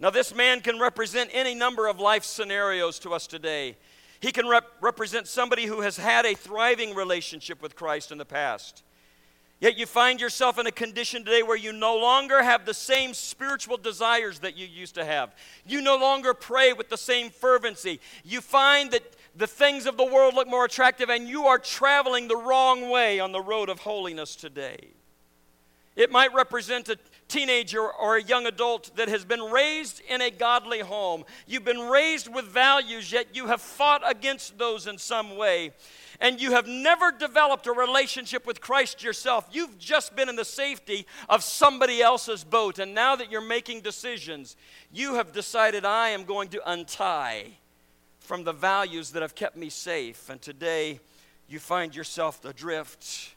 Now, 0.00 0.10
this 0.10 0.34
man 0.34 0.60
can 0.60 0.80
represent 0.80 1.30
any 1.32 1.54
number 1.54 1.86
of 1.86 2.00
life 2.00 2.24
scenarios 2.24 2.98
to 3.00 3.14
us 3.14 3.26
today. 3.26 3.76
He 4.20 4.32
can 4.32 4.48
rep- 4.48 4.72
represent 4.80 5.28
somebody 5.28 5.66
who 5.66 5.80
has 5.82 5.96
had 5.96 6.24
a 6.24 6.34
thriving 6.34 6.94
relationship 6.94 7.62
with 7.62 7.76
Christ 7.76 8.10
in 8.10 8.18
the 8.18 8.24
past. 8.24 8.82
Yet 9.60 9.78
you 9.78 9.86
find 9.86 10.20
yourself 10.20 10.58
in 10.58 10.66
a 10.66 10.72
condition 10.72 11.24
today 11.24 11.44
where 11.44 11.56
you 11.56 11.72
no 11.72 11.96
longer 11.96 12.42
have 12.42 12.64
the 12.64 12.74
same 12.74 13.14
spiritual 13.14 13.76
desires 13.76 14.40
that 14.40 14.56
you 14.56 14.66
used 14.66 14.96
to 14.96 15.04
have. 15.04 15.36
You 15.64 15.80
no 15.80 15.96
longer 15.96 16.34
pray 16.34 16.72
with 16.72 16.88
the 16.88 16.96
same 16.96 17.30
fervency. 17.30 18.00
You 18.24 18.40
find 18.40 18.90
that 18.90 19.04
the 19.34 19.46
things 19.46 19.86
of 19.86 19.96
the 19.96 20.04
world 20.04 20.34
look 20.34 20.48
more 20.48 20.64
attractive, 20.64 21.08
and 21.08 21.28
you 21.28 21.46
are 21.46 21.58
traveling 21.58 22.28
the 22.28 22.36
wrong 22.36 22.90
way 22.90 23.18
on 23.20 23.32
the 23.32 23.40
road 23.40 23.68
of 23.68 23.80
holiness 23.80 24.36
today. 24.36 24.90
It 25.94 26.10
might 26.10 26.32
represent 26.32 26.88
a 26.88 26.98
teenager 27.28 27.86
or 27.86 28.16
a 28.16 28.22
young 28.22 28.46
adult 28.46 28.94
that 28.96 29.08
has 29.08 29.24
been 29.24 29.40
raised 29.40 30.02
in 30.08 30.20
a 30.20 30.30
godly 30.30 30.80
home. 30.80 31.24
You've 31.46 31.64
been 31.64 31.88
raised 31.88 32.32
with 32.32 32.46
values, 32.46 33.12
yet 33.12 33.34
you 33.34 33.46
have 33.46 33.60
fought 33.60 34.02
against 34.06 34.58
those 34.58 34.86
in 34.86 34.98
some 34.98 35.36
way. 35.36 35.72
And 36.20 36.40
you 36.40 36.52
have 36.52 36.66
never 36.66 37.10
developed 37.10 37.66
a 37.66 37.72
relationship 37.72 38.46
with 38.46 38.60
Christ 38.60 39.02
yourself. 39.02 39.48
You've 39.50 39.78
just 39.78 40.14
been 40.14 40.28
in 40.28 40.36
the 40.36 40.44
safety 40.44 41.06
of 41.28 41.42
somebody 41.42 42.00
else's 42.00 42.44
boat. 42.44 42.78
And 42.78 42.94
now 42.94 43.16
that 43.16 43.30
you're 43.30 43.40
making 43.40 43.80
decisions, 43.80 44.56
you 44.92 45.14
have 45.14 45.32
decided, 45.32 45.84
I 45.84 46.10
am 46.10 46.24
going 46.24 46.48
to 46.50 46.70
untie 46.70 47.58
from 48.22 48.44
the 48.44 48.52
values 48.52 49.10
that 49.10 49.22
have 49.22 49.34
kept 49.34 49.56
me 49.56 49.68
safe, 49.68 50.30
and 50.30 50.40
today 50.40 51.00
you 51.48 51.58
find 51.58 51.94
yourself 51.94 52.44
adrift. 52.44 53.34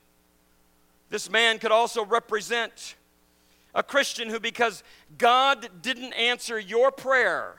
This 1.09 1.29
man 1.29 1.59
could 1.59 1.71
also 1.71 2.05
represent 2.05 2.95
a 3.73 3.83
Christian 3.83 4.29
who, 4.29 4.39
because 4.39 4.83
God 5.17 5.69
didn't 5.81 6.13
answer 6.13 6.57
your 6.57 6.91
prayer 6.91 7.55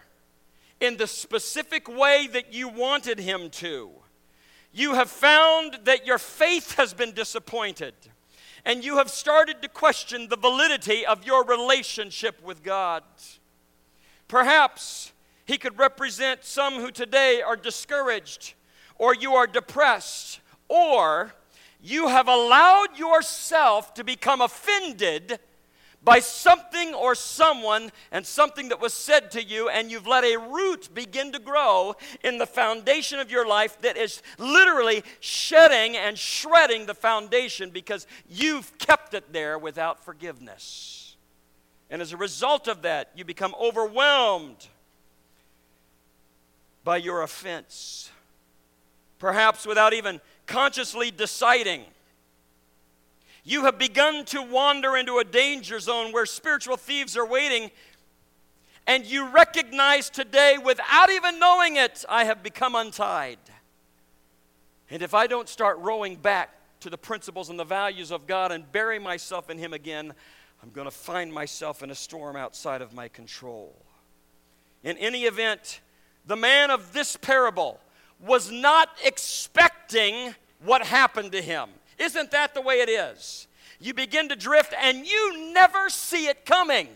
in 0.81 0.97
the 0.97 1.07
specific 1.07 1.89
way 1.89 2.29
that 2.33 2.55
you 2.55 2.69
wanted 2.69 3.19
Him 3.19 3.51
to, 3.51 3.91
you 4.73 4.95
have 4.95 5.11
found 5.11 5.79
that 5.85 6.07
your 6.07 6.19
faith 6.19 6.77
has 6.77 6.95
been 6.95 7.13
disappointed 7.13 7.95
and 8.65 8.85
you 8.85 8.99
have 8.99 9.11
started 9.11 9.63
to 9.63 9.69
question 9.69 10.29
the 10.29 10.37
validity 10.37 11.07
of 11.07 11.25
your 11.25 11.45
relationship 11.45 12.43
with 12.43 12.63
God. 12.63 13.03
Perhaps 14.29 15.13
he 15.47 15.59
could 15.59 15.79
represent 15.79 16.45
some 16.45 16.75
who 16.75 16.91
today 16.91 17.41
are 17.41 17.57
discouraged, 17.57 18.55
or 18.99 19.15
you 19.15 19.35
are 19.35 19.47
depressed, 19.47 20.41
or 20.69 21.33
you 21.81 22.09
have 22.09 22.29
allowed 22.29 22.99
yourself 22.99 23.95
to 23.95 24.05
become 24.05 24.41
offended 24.41 25.39
by 26.03 26.19
something 26.21 26.95
or 26.95 27.15
someone 27.15 27.91
and 28.13 28.25
something 28.27 28.69
that 28.69 28.81
was 28.81 28.93
said 28.93 29.31
to 29.33 29.43
you, 29.43 29.69
and 29.69 29.91
you've 29.91 30.07
let 30.07 30.25
a 30.25 30.37
root 30.37 30.89
begin 30.95 31.33
to 31.33 31.39
grow 31.39 31.95
in 32.23 32.39
the 32.39 32.47
foundation 32.47 33.19
of 33.19 33.31
your 33.31 33.47
life 33.47 33.81
that 33.83 33.97
is 33.97 34.23
literally 34.39 35.03
shedding 35.21 35.97
and 35.97 36.19
shredding 36.19 36.87
the 36.87 36.95
foundation 36.95 37.71
because 37.71 38.07
you've 38.29 38.77
kept 38.79 39.15
it 39.15 39.33
there 39.33 39.59
without 39.59 40.05
forgiveness. 40.05 41.17
And 41.89 42.03
as 42.03 42.13
a 42.13 42.17
result 42.17 42.67
of 42.67 42.83
that, 42.83 43.11
you 43.15 43.25
become 43.25 43.55
overwhelmed 43.61 44.69
by 46.87 46.97
your 46.97 47.23
offense. 47.23 48.13
Perhaps 49.19 49.67
without 49.67 49.93
even 49.93 50.21
consciously 50.47 51.11
deciding. 51.11 51.83
You 53.43 53.65
have 53.65 53.77
begun 53.77 54.25
to 54.27 54.41
wander 54.41 54.97
into 54.97 55.19
a 55.19 55.25
danger 55.25 55.81
zone 55.81 56.13
where 56.13 56.27
spiritual 56.27 56.77
thieves 56.77 57.17
are 57.17 57.27
waiting. 57.27 57.73
And 58.87 59.05
you 59.05 59.29
recognize 59.29 60.09
today, 60.09 60.59
without 60.65 61.11
even 61.11 61.41
knowing 61.41 61.75
it, 61.75 62.05
I 62.09 62.23
have 62.25 62.45
become 62.45 62.77
untied. 62.77 63.39
And 64.89 65.03
if 65.03 65.13
I 65.13 65.27
don't 65.27 65.49
start 65.49 65.79
rowing 65.81 66.15
back 66.15 66.51
to 66.81 66.89
the 66.89 66.97
principles 66.99 67.51
and 67.51 67.59
the 67.59 67.65
values 67.65 68.13
of 68.13 68.29
God 68.29 68.53
and 68.53 68.71
bury 68.71 69.01
myself 69.01 69.51
in 69.51 69.59
Him 69.59 69.73
again, 69.73 70.15
I'm 70.63 70.71
going 70.71 70.87
to 70.87 70.93
find 70.93 71.33
myself 71.33 71.83
in 71.83 71.91
a 71.91 71.97
storm 71.97 72.37
outside 72.37 72.81
of 72.81 72.95
my 72.95 73.09
control. 73.09 73.75
In 74.85 74.97
any 74.99 75.25
event, 75.25 75.81
the 76.27 76.37
man 76.37 76.71
of 76.71 76.93
this 76.93 77.17
parable 77.17 77.81
was 78.21 78.51
not 78.51 78.89
expecting 79.05 80.35
what 80.65 80.83
happened 80.83 81.33
to 81.33 81.43
him. 81.43 81.69
Isn't 81.99 82.31
that 82.33 82.55
the 82.55 82.61
way 82.61 82.81
it 82.81 82.89
is? 82.89 83.47
You 83.79 83.95
begin 83.95 84.29
to 84.31 84.37
drift 84.37 84.75
and 84.81 85.07
you 85.07 85.53
never 85.53 85.89
see 85.89 86.27
it 86.27 86.45
coming. 86.45 86.89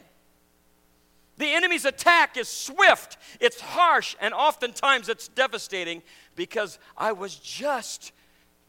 The 1.36 1.54
enemy's 1.54 1.86
attack 1.86 2.36
is 2.36 2.48
swift, 2.48 3.16
it's 3.40 3.60
harsh, 3.60 4.14
and 4.20 4.34
oftentimes 4.34 5.08
it's 5.08 5.26
devastating 5.26 6.02
because 6.36 6.78
I 6.98 7.12
was 7.12 7.36
just 7.36 8.12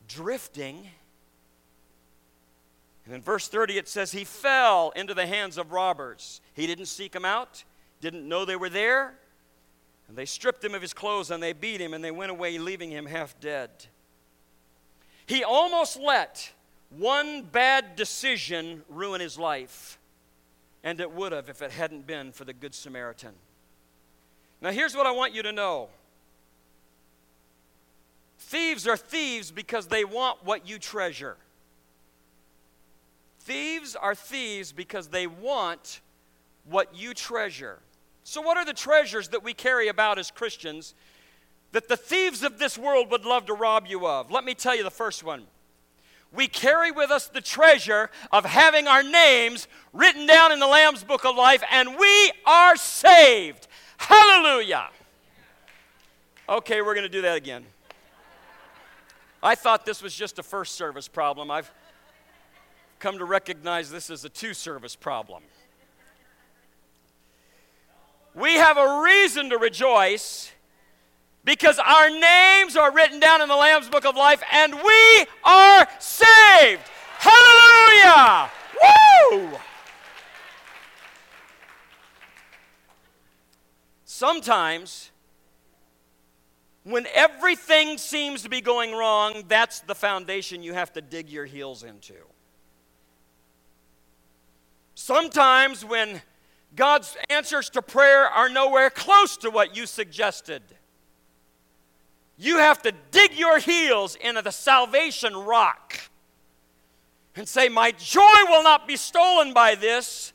drifting. 0.07 0.87
And 3.05 3.13
in 3.13 3.21
verse 3.21 3.49
30, 3.49 3.77
it 3.77 3.89
says, 3.89 4.13
He 4.13 4.23
fell 4.23 4.93
into 4.95 5.13
the 5.13 5.25
hands 5.25 5.57
of 5.57 5.73
robbers. 5.73 6.39
He 6.53 6.65
didn't 6.65 6.85
seek 6.85 7.11
them 7.11 7.25
out, 7.25 7.65
didn't 7.99 8.27
know 8.27 8.45
they 8.45 8.55
were 8.55 8.69
there. 8.69 9.15
And 10.11 10.17
they 10.17 10.25
stripped 10.25 10.61
him 10.61 10.75
of 10.75 10.81
his 10.81 10.93
clothes 10.93 11.31
and 11.31 11.41
they 11.41 11.53
beat 11.53 11.79
him 11.79 11.93
and 11.93 12.03
they 12.03 12.11
went 12.11 12.31
away, 12.31 12.57
leaving 12.57 12.91
him 12.91 13.05
half 13.05 13.39
dead. 13.39 13.69
He 15.25 15.41
almost 15.41 15.97
let 15.97 16.51
one 16.89 17.43
bad 17.43 17.95
decision 17.95 18.83
ruin 18.89 19.21
his 19.21 19.39
life. 19.39 19.97
And 20.83 20.99
it 20.99 21.13
would 21.13 21.31
have 21.31 21.47
if 21.47 21.61
it 21.61 21.71
hadn't 21.71 22.07
been 22.07 22.33
for 22.33 22.43
the 22.43 22.51
Good 22.51 22.75
Samaritan. 22.75 23.31
Now, 24.59 24.71
here's 24.71 24.97
what 24.97 25.05
I 25.05 25.11
want 25.11 25.33
you 25.33 25.43
to 25.43 25.53
know 25.53 25.87
thieves 28.37 28.85
are 28.87 28.97
thieves 28.97 29.49
because 29.49 29.87
they 29.87 30.03
want 30.03 30.43
what 30.43 30.67
you 30.67 30.77
treasure. 30.77 31.37
Thieves 33.39 33.95
are 33.95 34.13
thieves 34.13 34.73
because 34.73 35.07
they 35.07 35.25
want 35.25 36.01
what 36.65 36.93
you 36.93 37.13
treasure. 37.13 37.79
So, 38.31 38.39
what 38.39 38.55
are 38.55 38.63
the 38.63 38.71
treasures 38.71 39.27
that 39.27 39.43
we 39.43 39.53
carry 39.53 39.89
about 39.89 40.17
as 40.17 40.31
Christians 40.31 40.95
that 41.73 41.89
the 41.89 41.97
thieves 41.97 42.43
of 42.43 42.59
this 42.59 42.77
world 42.77 43.11
would 43.11 43.25
love 43.25 43.47
to 43.47 43.53
rob 43.53 43.87
you 43.87 44.07
of? 44.07 44.31
Let 44.31 44.45
me 44.45 44.53
tell 44.53 44.73
you 44.73 44.85
the 44.85 44.89
first 44.89 45.21
one. 45.21 45.47
We 46.31 46.47
carry 46.47 46.91
with 46.91 47.11
us 47.11 47.27
the 47.27 47.41
treasure 47.41 48.09
of 48.31 48.45
having 48.45 48.87
our 48.87 49.03
names 49.03 49.67
written 49.91 50.27
down 50.27 50.53
in 50.53 50.59
the 50.59 50.67
Lamb's 50.67 51.03
Book 51.03 51.25
of 51.25 51.35
Life, 51.35 51.61
and 51.69 51.99
we 51.99 52.31
are 52.45 52.77
saved. 52.77 53.67
Hallelujah. 53.97 54.87
Okay, 56.47 56.81
we're 56.81 56.95
going 56.95 57.03
to 57.03 57.09
do 57.09 57.23
that 57.23 57.35
again. 57.35 57.65
I 59.43 59.55
thought 59.55 59.85
this 59.85 60.01
was 60.01 60.15
just 60.15 60.39
a 60.39 60.43
first 60.43 60.75
service 60.75 61.09
problem. 61.09 61.51
I've 61.51 61.69
come 62.99 63.17
to 63.17 63.25
recognize 63.25 63.91
this 63.91 64.09
as 64.09 64.23
a 64.23 64.29
two 64.29 64.53
service 64.53 64.95
problem. 64.95 65.43
We 68.33 68.53
have 68.55 68.77
a 68.77 69.01
reason 69.03 69.49
to 69.49 69.57
rejoice 69.57 70.51
because 71.43 71.79
our 71.79 72.09
names 72.09 72.77
are 72.77 72.91
written 72.91 73.19
down 73.19 73.41
in 73.41 73.49
the 73.49 73.55
Lamb's 73.55 73.89
Book 73.89 74.05
of 74.05 74.15
Life 74.15 74.41
and 74.51 74.73
we 74.73 75.25
are 75.43 75.87
saved. 75.99 76.81
Hallelujah! 77.17 78.49
Woo! 79.31 79.49
Sometimes, 84.05 85.11
when 86.83 87.07
everything 87.13 87.97
seems 87.97 88.43
to 88.43 88.49
be 88.49 88.61
going 88.61 88.93
wrong, 88.93 89.43
that's 89.47 89.81
the 89.81 89.95
foundation 89.95 90.63
you 90.63 90.73
have 90.73 90.93
to 90.93 91.01
dig 91.01 91.29
your 91.29 91.45
heels 91.45 91.83
into. 91.83 92.13
Sometimes, 94.95 95.83
when 95.83 96.21
God's 96.75 97.17
answers 97.29 97.69
to 97.71 97.81
prayer 97.81 98.25
are 98.25 98.49
nowhere 98.49 98.89
close 98.89 99.37
to 99.37 99.49
what 99.49 99.75
you 99.75 99.85
suggested. 99.85 100.61
You 102.37 102.57
have 102.57 102.81
to 102.83 102.93
dig 103.11 103.37
your 103.37 103.59
heels 103.59 104.15
into 104.15 104.41
the 104.41 104.51
salvation 104.51 105.35
rock 105.35 105.99
and 107.35 107.47
say, 107.47 107.69
My 107.69 107.91
joy 107.91 108.37
will 108.47 108.63
not 108.63 108.87
be 108.87 108.95
stolen 108.95 109.53
by 109.53 109.75
this. 109.75 110.33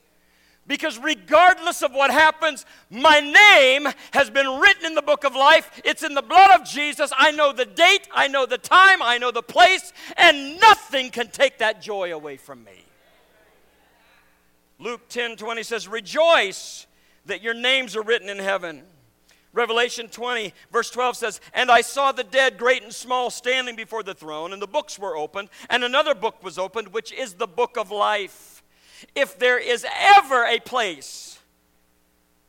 Because 0.67 0.99
regardless 0.99 1.81
of 1.81 1.93
what 1.93 2.11
happens, 2.11 2.65
my 2.89 3.21
name 3.21 3.87
has 4.11 4.29
been 4.29 4.59
written 4.59 4.85
in 4.85 4.95
the 4.95 5.01
book 5.01 5.23
of 5.23 5.33
life. 5.33 5.81
It's 5.85 6.03
in 6.03 6.13
the 6.13 6.21
blood 6.21 6.59
of 6.59 6.67
Jesus. 6.67 7.11
I 7.17 7.31
know 7.31 7.53
the 7.53 7.65
date, 7.65 8.07
I 8.13 8.27
know 8.27 8.45
the 8.45 8.57
time, 8.57 9.01
I 9.01 9.17
know 9.17 9.31
the 9.31 9.41
place, 9.41 9.93
and 10.17 10.59
nothing 10.59 11.09
can 11.09 11.29
take 11.29 11.59
that 11.59 11.81
joy 11.81 12.13
away 12.13 12.35
from 12.35 12.65
me. 12.65 12.86
Luke 14.79 15.07
10 15.09 15.37
20 15.37 15.63
says, 15.63 15.87
Rejoice 15.87 16.87
that 17.25 17.41
your 17.41 17.53
names 17.53 17.95
are 17.95 18.03
written 18.03 18.29
in 18.29 18.39
heaven. 18.39 18.83
Revelation 19.53 20.07
20, 20.07 20.53
verse 20.71 20.91
12 20.91 21.17
says, 21.17 21.41
And 21.53 21.71
I 21.71 21.81
saw 21.81 22.11
the 22.11 22.23
dead, 22.23 22.57
great 22.57 22.83
and 22.83 22.93
small, 22.93 23.29
standing 23.31 23.75
before 23.75 24.03
the 24.03 24.13
throne, 24.13 24.53
and 24.53 24.61
the 24.61 24.67
books 24.67 24.99
were 24.99 25.17
opened, 25.17 25.49
and 25.69 25.83
another 25.83 26.13
book 26.13 26.43
was 26.43 26.59
opened, 26.59 26.89
which 26.89 27.11
is 27.11 27.33
the 27.33 27.47
book 27.47 27.75
of 27.75 27.89
life. 27.89 28.61
If 29.15 29.39
there 29.39 29.57
is 29.57 29.85
ever 30.15 30.45
a 30.45 30.59
place 30.59 31.39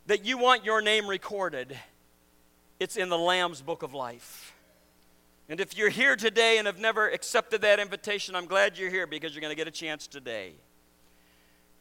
that 0.06 0.24
you 0.24 0.38
want 0.38 0.64
your 0.64 0.82
name 0.82 1.06
recorded, 1.06 1.78
it's 2.78 2.96
in 2.96 3.08
the 3.08 3.18
Lamb's 3.18 3.62
book 3.62 3.82
of 3.82 3.94
life. 3.94 4.54
And 5.48 5.60
if 5.60 5.78
you're 5.78 5.88
here 5.88 6.14
today 6.14 6.58
and 6.58 6.66
have 6.66 6.78
never 6.78 7.08
accepted 7.08 7.62
that 7.62 7.80
invitation, 7.80 8.34
I'm 8.34 8.46
glad 8.46 8.76
you're 8.76 8.90
here 8.90 9.06
because 9.06 9.34
you're 9.34 9.40
going 9.40 9.52
to 9.52 9.56
get 9.56 9.68
a 9.68 9.70
chance 9.70 10.06
today. 10.06 10.52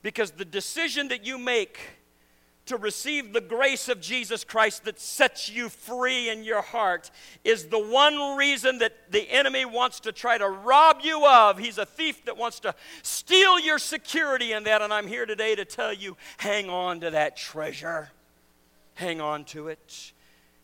Because 0.01 0.31
the 0.31 0.45
decision 0.45 1.09
that 1.09 1.25
you 1.25 1.37
make 1.37 1.79
to 2.67 2.77
receive 2.77 3.33
the 3.33 3.41
grace 3.41 3.89
of 3.89 3.99
Jesus 3.99 4.43
Christ 4.43 4.83
that 4.83 4.99
sets 4.99 5.49
you 5.49 5.69
free 5.69 6.29
in 6.29 6.43
your 6.43 6.61
heart 6.61 7.09
is 7.43 7.67
the 7.67 7.79
one 7.79 8.37
reason 8.37 8.79
that 8.79 9.11
the 9.11 9.29
enemy 9.31 9.65
wants 9.65 10.01
to 10.01 10.11
try 10.11 10.37
to 10.37 10.47
rob 10.47 10.99
you 11.01 11.25
of. 11.25 11.57
He's 11.57 11.77
a 11.77 11.85
thief 11.85 12.25
that 12.25 12.37
wants 12.37 12.59
to 12.61 12.75
steal 13.01 13.59
your 13.59 13.79
security 13.79 14.51
in 14.51 14.63
that. 14.65 14.81
And 14.81 14.93
I'm 14.93 15.07
here 15.07 15.25
today 15.25 15.55
to 15.55 15.65
tell 15.65 15.93
you 15.93 16.17
hang 16.37 16.69
on 16.69 16.99
to 17.01 17.11
that 17.11 17.37
treasure. 17.37 18.09
Hang 18.95 19.21
on 19.21 19.45
to 19.45 19.69
it. 19.69 20.11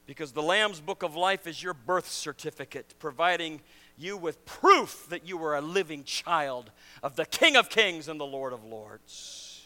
Because 0.05 0.33
the 0.33 0.43
Lamb's 0.43 0.81
Book 0.81 1.03
of 1.03 1.15
Life 1.15 1.47
is 1.47 1.63
your 1.63 1.73
birth 1.73 2.09
certificate, 2.09 2.93
providing 2.99 3.61
you 3.97 4.17
with 4.17 4.45
proof 4.45 5.07
that 5.09 5.27
you 5.27 5.37
were 5.37 5.55
a 5.55 5.61
living 5.61 6.03
child 6.03 6.71
of 7.01 7.15
the 7.15 7.25
King 7.25 7.55
of 7.55 7.69
Kings 7.69 8.07
and 8.07 8.19
the 8.19 8.25
Lord 8.25 8.53
of 8.53 8.63
Lords. 8.63 9.61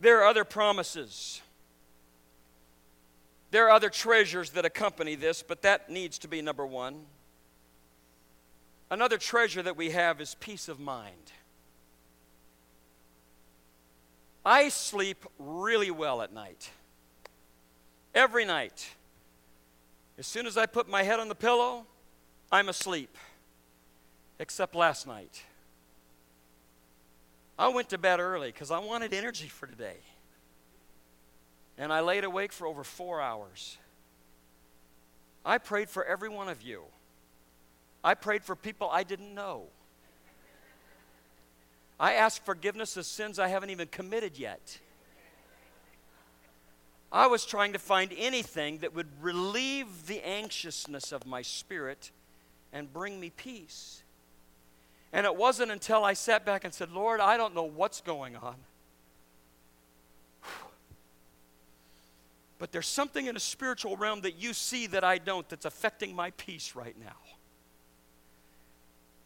There 0.00 0.20
are 0.20 0.26
other 0.26 0.44
promises. 0.44 1.40
There 3.50 3.66
are 3.66 3.70
other 3.70 3.90
treasures 3.90 4.50
that 4.50 4.64
accompany 4.64 5.14
this, 5.14 5.42
but 5.42 5.62
that 5.62 5.90
needs 5.90 6.18
to 6.18 6.28
be 6.28 6.42
number 6.42 6.66
one. 6.66 7.04
Another 8.90 9.16
treasure 9.16 9.62
that 9.62 9.76
we 9.76 9.90
have 9.90 10.20
is 10.20 10.34
peace 10.40 10.68
of 10.68 10.80
mind. 10.80 11.32
I 14.44 14.70
sleep 14.70 15.24
really 15.38 15.90
well 15.90 16.20
at 16.20 16.32
night. 16.32 16.70
Every 18.14 18.44
night. 18.44 18.88
As 20.18 20.26
soon 20.26 20.46
as 20.46 20.56
I 20.56 20.66
put 20.66 20.88
my 20.88 21.02
head 21.02 21.20
on 21.20 21.28
the 21.28 21.34
pillow, 21.34 21.86
I'm 22.50 22.68
asleep 22.68 23.16
except 24.38 24.74
last 24.74 25.06
night. 25.06 25.42
I 27.58 27.68
went 27.68 27.88
to 27.90 27.98
bed 27.98 28.18
early 28.18 28.48
because 28.48 28.70
I 28.70 28.78
wanted 28.78 29.14
energy 29.14 29.48
for 29.48 29.66
today. 29.66 29.98
And 31.78 31.92
I 31.92 32.00
laid 32.00 32.24
awake 32.24 32.52
for 32.52 32.66
over 32.66 32.84
four 32.84 33.20
hours. 33.20 33.78
I 35.44 35.58
prayed 35.58 35.88
for 35.88 36.04
every 36.04 36.28
one 36.28 36.48
of 36.48 36.62
you. 36.62 36.82
I 38.04 38.14
prayed 38.14 38.44
for 38.44 38.56
people 38.56 38.90
I 38.90 39.04
didn't 39.04 39.34
know. 39.34 39.64
I 41.98 42.14
asked 42.14 42.44
forgiveness 42.44 42.96
of 42.96 43.06
sins 43.06 43.38
I 43.38 43.48
haven't 43.48 43.70
even 43.70 43.88
committed 43.88 44.36
yet. 44.36 44.80
I 47.12 47.26
was 47.26 47.44
trying 47.44 47.74
to 47.74 47.78
find 47.78 48.10
anything 48.16 48.78
that 48.78 48.94
would 48.94 49.08
relieve 49.20 50.06
the 50.06 50.26
anxiousness 50.26 51.12
of 51.12 51.26
my 51.26 51.42
spirit 51.42 52.10
and 52.72 52.90
bring 52.90 53.20
me 53.20 53.30
peace. 53.30 54.02
And 55.12 55.26
it 55.26 55.36
wasn't 55.36 55.70
until 55.70 56.04
I 56.04 56.14
sat 56.14 56.46
back 56.46 56.64
and 56.64 56.72
said, 56.72 56.90
Lord, 56.90 57.20
I 57.20 57.36
don't 57.36 57.54
know 57.54 57.64
what's 57.64 58.00
going 58.00 58.34
on. 58.34 58.56
But 62.58 62.72
there's 62.72 62.86
something 62.86 63.26
in 63.26 63.36
a 63.36 63.40
spiritual 63.40 63.96
realm 63.96 64.22
that 64.22 64.36
you 64.36 64.54
see 64.54 64.86
that 64.86 65.04
I 65.04 65.18
don't 65.18 65.46
that's 65.48 65.66
affecting 65.66 66.16
my 66.16 66.30
peace 66.30 66.74
right 66.74 66.96
now. 66.98 67.16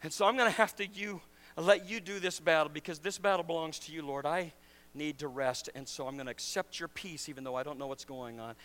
And 0.03 0.11
so 0.11 0.25
I'm 0.25 0.35
going 0.35 0.51
to 0.51 0.57
have 0.57 0.75
to 0.77 0.87
you 0.87 1.21
let 1.55 1.89
you 1.89 1.99
do 1.99 2.19
this 2.19 2.39
battle 2.39 2.71
because 2.71 2.99
this 2.99 3.17
battle 3.17 3.43
belongs 3.43 3.79
to 3.79 3.91
you, 3.91 4.05
Lord. 4.05 4.25
I 4.25 4.53
need 4.97 5.19
to 5.19 5.27
rest, 5.27 5.69
and 5.75 5.87
so 5.87 6.07
I'm 6.07 6.15
going 6.15 6.25
to 6.25 6.31
accept 6.31 6.79
your 6.79 6.89
peace 6.89 7.29
even 7.29 7.43
though 7.43 7.55
I 7.55 7.63
don't 7.63 7.79
know 7.79 7.87
what's 7.87 8.05
going 8.05 8.39
on. 8.39 8.55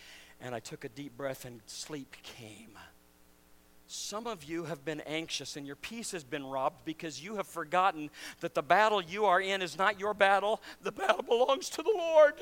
And 0.40 0.54
I 0.54 0.60
took 0.60 0.84
a 0.84 0.88
deep 0.88 1.16
breath, 1.16 1.44
and 1.44 1.60
sleep 1.66 2.16
came. 2.22 2.76
Some 3.86 4.26
of 4.26 4.44
you 4.44 4.64
have 4.64 4.84
been 4.86 5.02
anxious 5.02 5.56
and 5.56 5.66
your 5.66 5.76
peace 5.76 6.12
has 6.12 6.24
been 6.24 6.46
robbed 6.46 6.86
because 6.86 7.22
you 7.22 7.36
have 7.36 7.46
forgotten 7.46 8.08
that 8.40 8.54
the 8.54 8.62
battle 8.62 9.02
you 9.02 9.26
are 9.26 9.38
in 9.38 9.60
is 9.60 9.76
not 9.76 10.00
your 10.00 10.14
battle, 10.14 10.62
the 10.80 10.90
battle 10.90 11.22
belongs 11.22 11.68
to 11.68 11.82
the 11.82 11.92
Lord 11.94 12.32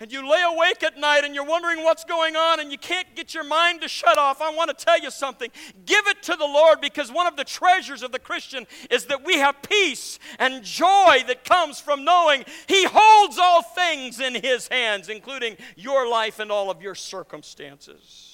and 0.00 0.10
you 0.10 0.28
lay 0.28 0.42
awake 0.42 0.82
at 0.82 0.98
night 0.98 1.24
and 1.24 1.34
you're 1.34 1.44
wondering 1.44 1.84
what's 1.84 2.04
going 2.04 2.34
on 2.34 2.58
and 2.58 2.72
you 2.72 2.78
can't 2.78 3.14
get 3.14 3.34
your 3.34 3.44
mind 3.44 3.82
to 3.82 3.88
shut 3.88 4.16
off, 4.16 4.40
I 4.40 4.52
want 4.54 4.76
to 4.76 4.84
tell 4.84 4.98
you 4.98 5.10
something. 5.10 5.50
Give 5.84 6.06
it 6.06 6.22
to 6.24 6.36
the 6.36 6.46
Lord 6.46 6.80
because 6.80 7.12
one 7.12 7.26
of 7.26 7.36
the 7.36 7.44
treasures 7.44 8.02
of 8.02 8.10
the 8.10 8.18
Christian 8.18 8.66
is 8.90 9.04
that 9.06 9.24
we 9.24 9.34
have 9.38 9.60
peace 9.62 10.18
and 10.38 10.64
joy 10.64 11.22
that 11.26 11.44
comes 11.44 11.80
from 11.80 12.04
knowing 12.04 12.44
He 12.66 12.86
holds 12.90 13.38
all 13.38 13.62
things 13.62 14.20
in 14.20 14.34
His 14.34 14.68
hands, 14.68 15.08
including 15.10 15.56
your 15.76 16.08
life 16.08 16.38
and 16.38 16.50
all 16.50 16.70
of 16.70 16.80
your 16.80 16.94
circumstances. 16.94 18.29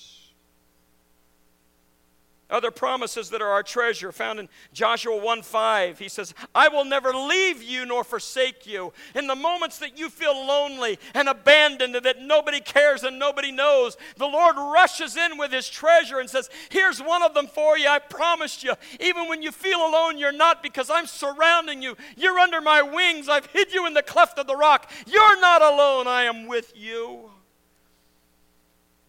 Other 2.49 2.71
promises 2.71 3.31
that 3.31 3.43
are 3.43 3.49
our 3.49 3.65
treasure 3.65 4.13
found 4.13 4.39
in 4.39 4.49
Joshua 4.73 5.17
1 5.17 5.43
5. 5.43 5.99
He 5.99 6.09
says, 6.09 6.33
I 6.55 6.69
will 6.69 6.85
never 6.85 7.13
leave 7.13 7.61
you 7.61 7.85
nor 7.85 8.05
forsake 8.05 8.67
you. 8.67 8.93
In 9.17 9.27
the 9.27 9.35
moments 9.35 9.79
that 9.79 9.99
you 9.99 10.09
feel 10.09 10.47
lonely 10.47 11.01
and 11.15 11.29
abandoned 11.29 11.97
and 11.97 12.07
that 12.07 12.23
nobody 12.23 12.61
cares 12.61 13.03
and 13.03 13.19
nobody 13.19 13.51
knows, 13.51 13.97
the 14.17 14.29
Lord 14.29 14.55
rushes 14.57 15.17
in 15.17 15.39
with 15.39 15.53
his 15.53 15.69
treasure 15.69 16.21
and 16.21 16.31
says, 16.31 16.49
Here's 16.71 17.03
one 17.03 17.25
of 17.25 17.35
them 17.35 17.49
for 17.49 17.77
you. 17.77 17.89
I 17.89 17.99
promised 17.99 18.63
you. 18.63 18.75
Even 19.01 19.29
when 19.29 19.43
you 19.43 19.51
feel 19.51 19.81
alone, 19.81 20.17
you're 20.17 20.31
not 20.31 20.63
because 20.63 20.89
I'm 20.89 21.07
surrounding 21.07 21.83
you. 21.83 21.97
You're 22.17 22.39
under 22.39 22.61
my 22.61 22.81
wings. 22.81 23.29
I've 23.29 23.47
hid 23.47 23.75
you 23.75 23.89
in 23.89 23.95
the 23.95 24.03
cleft 24.03 24.39
of 24.39 24.47
the 24.47 24.57
rock. 24.57 24.89
You're 25.05 25.41
not 25.41 25.63
alone. 25.63 26.07
I 26.07 26.23
am 26.25 26.47
with 26.47 26.73
you 26.77 27.31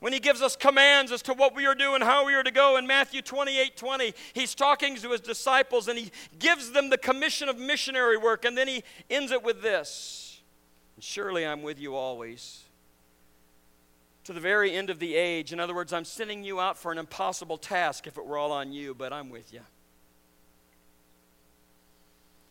when 0.08 0.14
he 0.14 0.22
gives 0.22 0.42
us 0.42 0.56
commands 0.56 1.12
as 1.12 1.22
to 1.22 1.34
what 1.34 1.54
we 1.54 1.66
are 1.66 1.76
doing, 1.76 2.02
how 2.02 2.26
we 2.26 2.34
are 2.34 2.42
to 2.42 2.50
go 2.50 2.78
in 2.78 2.88
Matthew 2.88 3.22
28 3.22 3.76
20, 3.76 4.14
he's 4.32 4.56
talking 4.56 4.96
to 4.96 5.10
his 5.10 5.20
disciples 5.20 5.90
and 5.90 6.00
he 6.00 6.14
gives 6.40 6.72
them 6.72 6.90
the 6.90 6.98
commission 6.98 7.50
of 7.50 7.60
missionary 7.60 8.16
work, 8.16 8.46
and 8.46 8.58
then 8.58 8.70
he 8.70 8.86
ends 9.10 9.34
it 9.34 9.44
with 9.44 9.62
this 9.62 10.40
Surely 11.02 11.46
I'm 11.46 11.62
with 11.62 11.78
you 11.78 11.94
always. 11.94 12.64
To 14.24 14.32
the 14.32 14.40
very 14.40 14.72
end 14.74 14.90
of 14.90 15.00
the 15.00 15.14
age. 15.14 15.52
In 15.52 15.60
other 15.60 15.76
words, 15.76 15.92
I'm 15.92 16.06
sending 16.06 16.42
you 16.42 16.62
out 16.62 16.78
for 16.78 16.94
an 16.94 17.00
impossible 17.00 17.58
task 17.58 18.08
if 18.08 18.18
it 18.18 18.26
were 18.26 18.38
all 18.38 18.54
on 18.54 18.72
you, 18.72 18.96
but 18.96 19.12
I'm 19.12 19.30
with 19.30 19.52
you. 19.52 19.60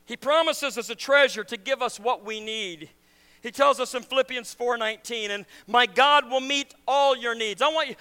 He 0.05 0.19
promises 0.19 0.77
as 0.77 0.91
a 0.91 0.95
treasure 0.95 1.45
to 1.45 1.57
give 1.57 1.81
us 1.81 1.99
what 1.99 2.23
we 2.23 2.39
need. 2.39 2.91
He 3.47 3.53
tells 3.53 3.79
us 3.79 3.95
in 3.95 4.03
Philippians 4.03 4.53
4:19, 4.57 5.31
and 5.31 5.47
my 5.69 5.87
God 5.87 6.29
will 6.29 6.41
meet 6.41 6.75
all 6.85 7.17
your 7.17 7.37
needs. 7.37 7.63
I 7.63 7.69
want 7.69 7.91
you 7.91 7.95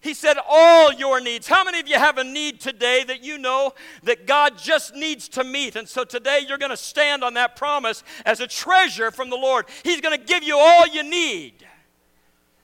he 0.00 0.14
said, 0.14 0.38
All 0.48 0.90
your 0.94 1.20
needs. 1.20 1.46
How 1.46 1.64
many 1.64 1.78
of 1.80 1.86
you 1.86 1.96
have 1.96 2.16
a 2.16 2.24
need 2.24 2.60
today 2.60 3.04
that 3.04 3.22
you 3.22 3.36
know 3.36 3.74
that 4.04 4.26
God 4.26 4.56
just 4.56 4.94
needs 4.94 5.28
to 5.30 5.44
meet? 5.44 5.76
And 5.76 5.86
so 5.86 6.04
today 6.04 6.40
you're 6.48 6.56
going 6.56 6.70
to 6.70 6.76
stand 6.78 7.22
on 7.22 7.34
that 7.34 7.56
promise 7.56 8.02
as 8.24 8.40
a 8.40 8.46
treasure 8.46 9.10
from 9.10 9.28
the 9.28 9.36
Lord. 9.36 9.66
He's 9.82 10.00
going 10.00 10.18
to 10.18 10.24
give 10.24 10.42
you 10.42 10.56
all 10.58 10.86
you 10.86 11.02
need. 11.02 11.66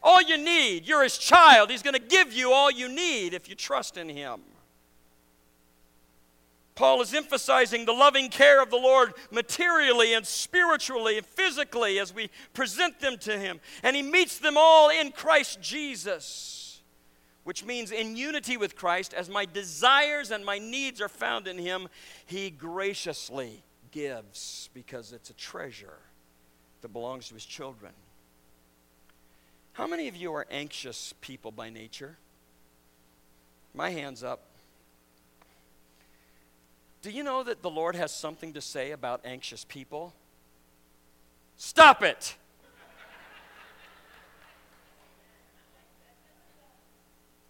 All 0.02 0.22
you 0.22 0.38
need. 0.38 0.86
You're 0.86 1.02
His 1.02 1.18
child. 1.18 1.70
He's 1.70 1.82
going 1.82 1.92
to 1.92 2.00
give 2.00 2.32
you 2.32 2.52
all 2.52 2.70
you 2.70 2.88
need 2.88 3.34
if 3.34 3.46
you 3.46 3.54
trust 3.54 3.98
in 3.98 4.08
Him. 4.08 4.40
Paul 6.76 7.00
is 7.00 7.14
emphasizing 7.14 7.86
the 7.86 7.94
loving 7.94 8.28
care 8.28 8.62
of 8.62 8.68
the 8.70 8.76
Lord 8.76 9.14
materially 9.30 10.12
and 10.12 10.26
spiritually 10.26 11.16
and 11.16 11.26
physically 11.26 11.98
as 11.98 12.14
we 12.14 12.30
present 12.52 13.00
them 13.00 13.16
to 13.20 13.38
Him. 13.38 13.60
And 13.82 13.96
He 13.96 14.02
meets 14.02 14.38
them 14.38 14.56
all 14.58 14.90
in 14.90 15.10
Christ 15.10 15.60
Jesus, 15.62 16.82
which 17.44 17.64
means 17.64 17.90
in 17.90 18.14
unity 18.14 18.58
with 18.58 18.76
Christ, 18.76 19.14
as 19.14 19.30
my 19.30 19.46
desires 19.46 20.30
and 20.30 20.44
my 20.44 20.58
needs 20.58 21.00
are 21.00 21.08
found 21.08 21.48
in 21.48 21.56
Him, 21.56 21.88
He 22.26 22.50
graciously 22.50 23.62
gives 23.90 24.68
because 24.74 25.12
it's 25.12 25.30
a 25.30 25.34
treasure 25.34 25.98
that 26.82 26.92
belongs 26.92 27.28
to 27.28 27.34
His 27.34 27.46
children. 27.46 27.92
How 29.72 29.86
many 29.86 30.08
of 30.08 30.16
you 30.16 30.34
are 30.34 30.46
anxious 30.50 31.14
people 31.22 31.52
by 31.52 31.70
nature? 31.70 32.18
My 33.72 33.88
hand's 33.88 34.22
up. 34.22 34.42
Do 37.06 37.12
you 37.12 37.22
know 37.22 37.44
that 37.44 37.62
the 37.62 37.70
Lord 37.70 37.94
has 37.94 38.10
something 38.10 38.52
to 38.54 38.60
say 38.60 38.90
about 38.90 39.20
anxious 39.24 39.64
people? 39.64 40.12
Stop 41.56 42.02
it! 42.02 42.34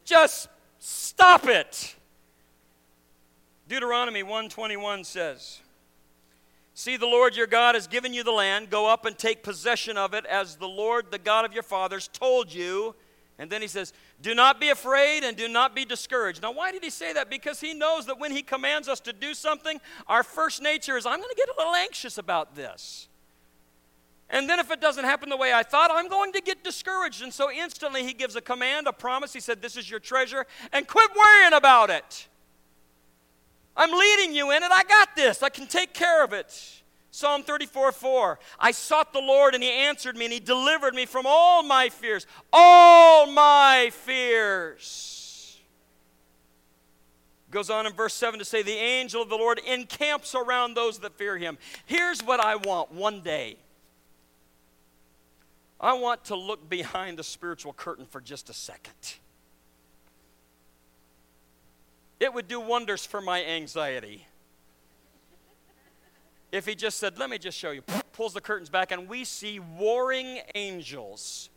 Just 0.04 0.50
stop 0.78 1.46
it. 1.46 1.96
Deuteronomy 3.66 4.22
121 4.22 5.04
says, 5.04 5.60
See, 6.74 6.98
the 6.98 7.06
Lord 7.06 7.34
your 7.34 7.46
God 7.46 7.74
has 7.76 7.86
given 7.86 8.12
you 8.12 8.22
the 8.22 8.32
land. 8.32 8.68
Go 8.68 8.86
up 8.86 9.06
and 9.06 9.16
take 9.16 9.42
possession 9.42 9.96
of 9.96 10.12
it 10.12 10.26
as 10.26 10.56
the 10.56 10.68
Lord, 10.68 11.10
the 11.10 11.18
God 11.18 11.46
of 11.46 11.54
your 11.54 11.62
fathers, 11.62 12.08
told 12.08 12.52
you. 12.52 12.94
And 13.38 13.50
then 13.50 13.60
he 13.60 13.68
says, 13.68 13.92
Do 14.20 14.34
not 14.34 14.60
be 14.60 14.70
afraid 14.70 15.22
and 15.22 15.36
do 15.36 15.48
not 15.48 15.74
be 15.74 15.84
discouraged. 15.84 16.42
Now, 16.42 16.52
why 16.52 16.72
did 16.72 16.82
he 16.82 16.90
say 16.90 17.12
that? 17.12 17.28
Because 17.28 17.60
he 17.60 17.74
knows 17.74 18.06
that 18.06 18.18
when 18.18 18.32
he 18.32 18.42
commands 18.42 18.88
us 18.88 19.00
to 19.00 19.12
do 19.12 19.34
something, 19.34 19.80
our 20.06 20.22
first 20.22 20.62
nature 20.62 20.96
is, 20.96 21.04
I'm 21.04 21.18
going 21.18 21.30
to 21.30 21.36
get 21.36 21.48
a 21.48 21.58
little 21.58 21.74
anxious 21.74 22.16
about 22.16 22.54
this. 22.54 23.08
And 24.28 24.48
then 24.48 24.58
if 24.58 24.70
it 24.70 24.80
doesn't 24.80 25.04
happen 25.04 25.28
the 25.28 25.36
way 25.36 25.52
I 25.52 25.62
thought, 25.62 25.90
I'm 25.92 26.08
going 26.08 26.32
to 26.32 26.40
get 26.40 26.64
discouraged. 26.64 27.22
And 27.22 27.32
so 27.32 27.50
instantly 27.50 28.04
he 28.04 28.12
gives 28.12 28.34
a 28.36 28.40
command, 28.40 28.86
a 28.86 28.92
promise. 28.92 29.32
He 29.32 29.40
said, 29.40 29.62
This 29.62 29.76
is 29.76 29.88
your 29.88 30.00
treasure, 30.00 30.46
and 30.72 30.88
quit 30.88 31.10
worrying 31.16 31.52
about 31.52 31.90
it. 31.90 32.28
I'm 33.76 33.92
leading 33.92 34.34
you 34.34 34.50
in 34.50 34.62
it. 34.62 34.72
I 34.72 34.82
got 34.84 35.14
this. 35.14 35.42
I 35.42 35.50
can 35.50 35.66
take 35.66 35.92
care 35.92 36.24
of 36.24 36.32
it. 36.32 36.82
Psalm 37.16 37.42
34 37.42 37.92
4. 37.92 38.38
I 38.60 38.72
sought 38.72 39.14
the 39.14 39.20
Lord 39.20 39.54
and 39.54 39.64
he 39.64 39.70
answered 39.70 40.18
me 40.18 40.26
and 40.26 40.34
he 40.34 40.38
delivered 40.38 40.94
me 40.94 41.06
from 41.06 41.24
all 41.26 41.62
my 41.62 41.88
fears. 41.88 42.26
All 42.52 43.26
my 43.26 43.88
fears. 43.90 45.58
Goes 47.50 47.70
on 47.70 47.86
in 47.86 47.94
verse 47.94 48.12
7 48.12 48.38
to 48.38 48.44
say, 48.44 48.60
The 48.60 48.72
angel 48.72 49.22
of 49.22 49.30
the 49.30 49.36
Lord 49.36 49.62
encamps 49.66 50.34
around 50.34 50.74
those 50.74 50.98
that 50.98 51.16
fear 51.16 51.38
him. 51.38 51.56
Here's 51.86 52.22
what 52.22 52.38
I 52.38 52.56
want 52.56 52.92
one 52.92 53.22
day 53.22 53.56
I 55.80 55.94
want 55.94 56.22
to 56.26 56.36
look 56.36 56.68
behind 56.68 57.18
the 57.18 57.24
spiritual 57.24 57.72
curtain 57.72 58.04
for 58.04 58.20
just 58.20 58.50
a 58.50 58.54
second. 58.54 59.14
It 62.20 62.34
would 62.34 62.46
do 62.46 62.60
wonders 62.60 63.06
for 63.06 63.22
my 63.22 63.42
anxiety 63.42 64.26
if 66.52 66.66
he 66.66 66.74
just 66.74 66.98
said, 66.98 67.18
Let 67.18 67.30
me 67.30 67.38
just 67.38 67.58
show 67.58 67.70
you, 67.70 67.82
pulls 68.12 68.34
the 68.34 68.40
curtains 68.40 68.70
back, 68.70 68.92
and 68.92 69.08
we 69.08 69.24
see 69.24 69.60
warring 69.60 70.40
angels 70.54 71.50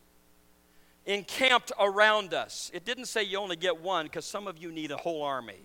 encamped 1.06 1.72
around 1.80 2.34
us. 2.34 2.70
It 2.74 2.86
didn't 2.86 3.06
say 3.06 3.24
you 3.24 3.38
only 3.40 3.56
get 3.56 3.82
one 3.82 4.06
because 4.06 4.26
some 4.26 4.48
of 4.48 4.58
you 4.58 4.72
need 4.72 4.92
a 4.92 4.98
whole 4.98 5.24
army. 5.24 5.62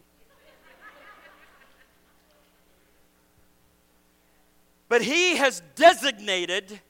but 4.89 5.03
he 5.03 5.37
has 5.37 5.63
designated 5.75 6.81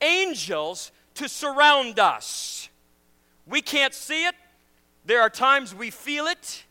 angels 0.00 0.92
to 1.14 1.28
surround 1.28 1.98
us. 1.98 2.68
We 3.46 3.62
can't 3.62 3.94
see 3.94 4.26
it, 4.26 4.34
there 5.04 5.22
are 5.22 5.30
times 5.30 5.74
we 5.74 5.90
feel 5.90 6.26
it. 6.26 6.64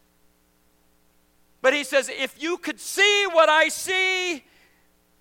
But 1.62 1.74
he 1.74 1.84
says, 1.84 2.10
if 2.10 2.42
you 2.42 2.58
could 2.58 2.80
see 2.80 3.26
what 3.32 3.50
I 3.50 3.70
see, 3.70 4.44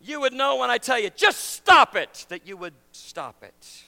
you 0.05 0.21
would 0.21 0.35
know 0.35 0.57
when 0.57 0.71
I 0.71 0.79
tell 0.79 0.99
you, 0.99 1.11
just 1.11 1.40
stop 1.55 1.97
it, 1.97 2.27
that 2.29 2.47
you 2.47 2.57
would 2.57 2.75
stop 2.93 3.43
it. 3.43 3.85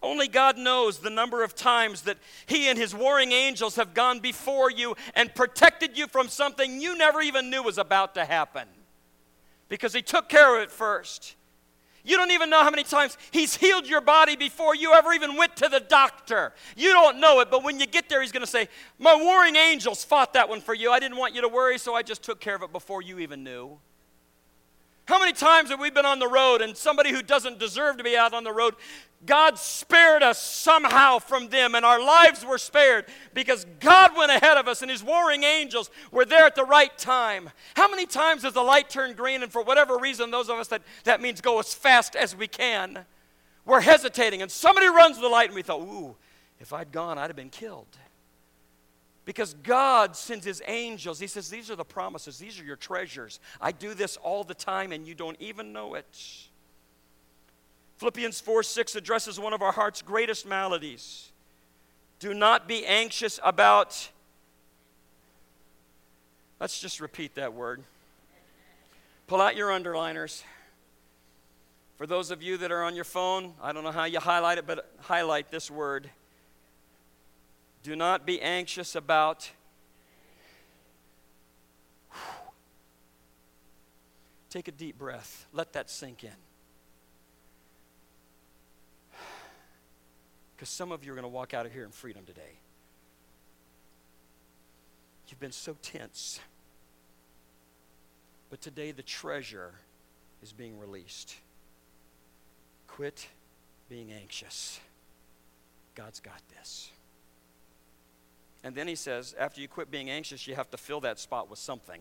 Only 0.00 0.28
God 0.28 0.56
knows 0.56 0.98
the 0.98 1.10
number 1.10 1.42
of 1.42 1.54
times 1.54 2.02
that 2.02 2.18
He 2.46 2.68
and 2.68 2.78
His 2.78 2.94
warring 2.94 3.32
angels 3.32 3.76
have 3.76 3.94
gone 3.94 4.20
before 4.20 4.70
you 4.70 4.96
and 5.14 5.34
protected 5.34 5.96
you 5.96 6.06
from 6.06 6.28
something 6.28 6.80
you 6.80 6.96
never 6.96 7.20
even 7.20 7.50
knew 7.50 7.62
was 7.62 7.78
about 7.78 8.14
to 8.14 8.24
happen. 8.24 8.66
Because 9.68 9.92
He 9.92 10.02
took 10.02 10.28
care 10.28 10.56
of 10.56 10.62
it 10.62 10.70
first. 10.70 11.36
You 12.04 12.16
don't 12.16 12.32
even 12.32 12.50
know 12.50 12.62
how 12.62 12.70
many 12.70 12.82
times 12.82 13.16
He's 13.30 13.56
healed 13.56 13.86
your 13.86 14.00
body 14.00 14.34
before 14.34 14.74
you 14.74 14.92
ever 14.92 15.12
even 15.12 15.36
went 15.36 15.56
to 15.56 15.68
the 15.68 15.80
doctor. 15.80 16.52
You 16.76 16.90
don't 16.90 17.20
know 17.20 17.40
it, 17.40 17.50
but 17.50 17.62
when 17.62 17.78
you 17.78 17.86
get 17.86 18.08
there, 18.08 18.22
He's 18.22 18.32
going 18.32 18.44
to 18.44 18.50
say, 18.50 18.68
My 18.98 19.14
warring 19.14 19.54
angels 19.54 20.04
fought 20.04 20.32
that 20.34 20.48
one 20.48 20.60
for 20.60 20.74
you. 20.74 20.90
I 20.90 20.98
didn't 20.98 21.18
want 21.18 21.34
you 21.34 21.42
to 21.42 21.48
worry, 21.48 21.78
so 21.78 21.94
I 21.94 22.02
just 22.02 22.22
took 22.22 22.40
care 22.40 22.56
of 22.56 22.62
it 22.62 22.72
before 22.72 23.02
you 23.02 23.20
even 23.20 23.44
knew. 23.44 23.78
How 25.12 25.18
many 25.18 25.34
times 25.34 25.68
have 25.68 25.78
we 25.78 25.90
been 25.90 26.06
on 26.06 26.20
the 26.20 26.26
road 26.26 26.62
and 26.62 26.74
somebody 26.74 27.10
who 27.10 27.22
doesn't 27.22 27.58
deserve 27.58 27.98
to 27.98 28.02
be 28.02 28.16
out 28.16 28.32
on 28.32 28.44
the 28.44 28.52
road, 28.52 28.76
God 29.26 29.58
spared 29.58 30.22
us 30.22 30.42
somehow 30.42 31.18
from 31.18 31.50
them 31.50 31.74
and 31.74 31.84
our 31.84 32.02
lives 32.02 32.46
were 32.46 32.56
spared 32.56 33.04
because 33.34 33.66
God 33.78 34.16
went 34.16 34.32
ahead 34.32 34.56
of 34.56 34.68
us 34.68 34.80
and 34.80 34.90
His 34.90 35.04
warring 35.04 35.44
angels 35.44 35.90
were 36.12 36.24
there 36.24 36.46
at 36.46 36.54
the 36.54 36.64
right 36.64 36.96
time. 36.96 37.50
How 37.76 37.90
many 37.90 38.06
times 38.06 38.42
has 38.44 38.54
the 38.54 38.62
light 38.62 38.88
turned 38.88 39.18
green 39.18 39.42
and 39.42 39.52
for 39.52 39.62
whatever 39.62 39.98
reason, 39.98 40.30
those 40.30 40.48
of 40.48 40.56
us 40.56 40.68
that 40.68 40.80
that 41.04 41.20
means 41.20 41.42
go 41.42 41.58
as 41.58 41.74
fast 41.74 42.16
as 42.16 42.34
we 42.34 42.48
can, 42.48 43.04
we're 43.66 43.82
hesitating 43.82 44.40
and 44.40 44.50
somebody 44.50 44.86
runs 44.86 45.20
the 45.20 45.28
light 45.28 45.48
and 45.48 45.54
we 45.54 45.60
thought, 45.60 45.82
ooh, 45.82 46.16
if 46.58 46.72
I'd 46.72 46.90
gone, 46.90 47.18
I'd 47.18 47.28
have 47.28 47.36
been 47.36 47.50
killed. 47.50 47.98
Because 49.24 49.54
God 49.62 50.16
sends 50.16 50.44
His 50.44 50.62
angels. 50.66 51.20
He 51.20 51.26
says, 51.26 51.48
These 51.48 51.70
are 51.70 51.76
the 51.76 51.84
promises, 51.84 52.38
these 52.38 52.60
are 52.60 52.64
your 52.64 52.76
treasures. 52.76 53.40
I 53.60 53.72
do 53.72 53.94
this 53.94 54.16
all 54.16 54.44
the 54.44 54.54
time, 54.54 54.92
and 54.92 55.06
you 55.06 55.14
don't 55.14 55.36
even 55.40 55.72
know 55.72 55.94
it. 55.94 56.48
Philippians 57.98 58.40
4 58.40 58.62
6 58.64 58.96
addresses 58.96 59.38
one 59.38 59.52
of 59.52 59.62
our 59.62 59.72
heart's 59.72 60.02
greatest 60.02 60.46
maladies. 60.46 61.30
Do 62.18 62.34
not 62.34 62.66
be 62.66 62.84
anxious 62.84 63.38
about. 63.44 64.10
Let's 66.58 66.80
just 66.80 67.00
repeat 67.00 67.36
that 67.36 67.54
word. 67.54 67.82
Pull 69.26 69.40
out 69.40 69.56
your 69.56 69.70
underliners. 69.70 70.42
For 71.96 72.06
those 72.06 72.32
of 72.32 72.42
you 72.42 72.56
that 72.56 72.72
are 72.72 72.82
on 72.82 72.96
your 72.96 73.04
phone, 73.04 73.54
I 73.62 73.72
don't 73.72 73.84
know 73.84 73.92
how 73.92 74.04
you 74.04 74.18
highlight 74.18 74.58
it, 74.58 74.66
but 74.66 74.90
highlight 75.00 75.52
this 75.52 75.70
word 75.70 76.10
do 77.82 77.96
not 77.96 78.26
be 78.26 78.40
anxious 78.40 78.94
about. 78.94 79.50
Take 84.50 84.68
a 84.68 84.72
deep 84.72 84.98
breath. 84.98 85.46
Let 85.52 85.72
that 85.72 85.88
sink 85.90 86.24
in. 86.24 86.30
Because 90.54 90.68
some 90.68 90.92
of 90.92 91.04
you 91.04 91.12
are 91.12 91.14
going 91.14 91.24
to 91.24 91.28
walk 91.28 91.54
out 91.54 91.66
of 91.66 91.72
here 91.72 91.84
in 91.84 91.90
freedom 91.90 92.24
today. 92.24 92.58
You've 95.28 95.40
been 95.40 95.50
so 95.50 95.74
tense. 95.82 96.38
But 98.50 98.60
today 98.60 98.92
the 98.92 99.02
treasure 99.02 99.72
is 100.42 100.52
being 100.52 100.78
released. 100.78 101.34
Quit 102.86 103.26
being 103.88 104.12
anxious. 104.12 104.78
God's 105.94 106.20
got 106.20 106.42
this. 106.54 106.90
And 108.64 108.74
then 108.74 108.86
he 108.86 108.94
says, 108.94 109.34
after 109.38 109.60
you 109.60 109.68
quit 109.68 109.90
being 109.90 110.10
anxious, 110.10 110.46
you 110.46 110.54
have 110.54 110.70
to 110.70 110.76
fill 110.76 111.00
that 111.00 111.18
spot 111.18 111.50
with 111.50 111.58
something. 111.58 112.00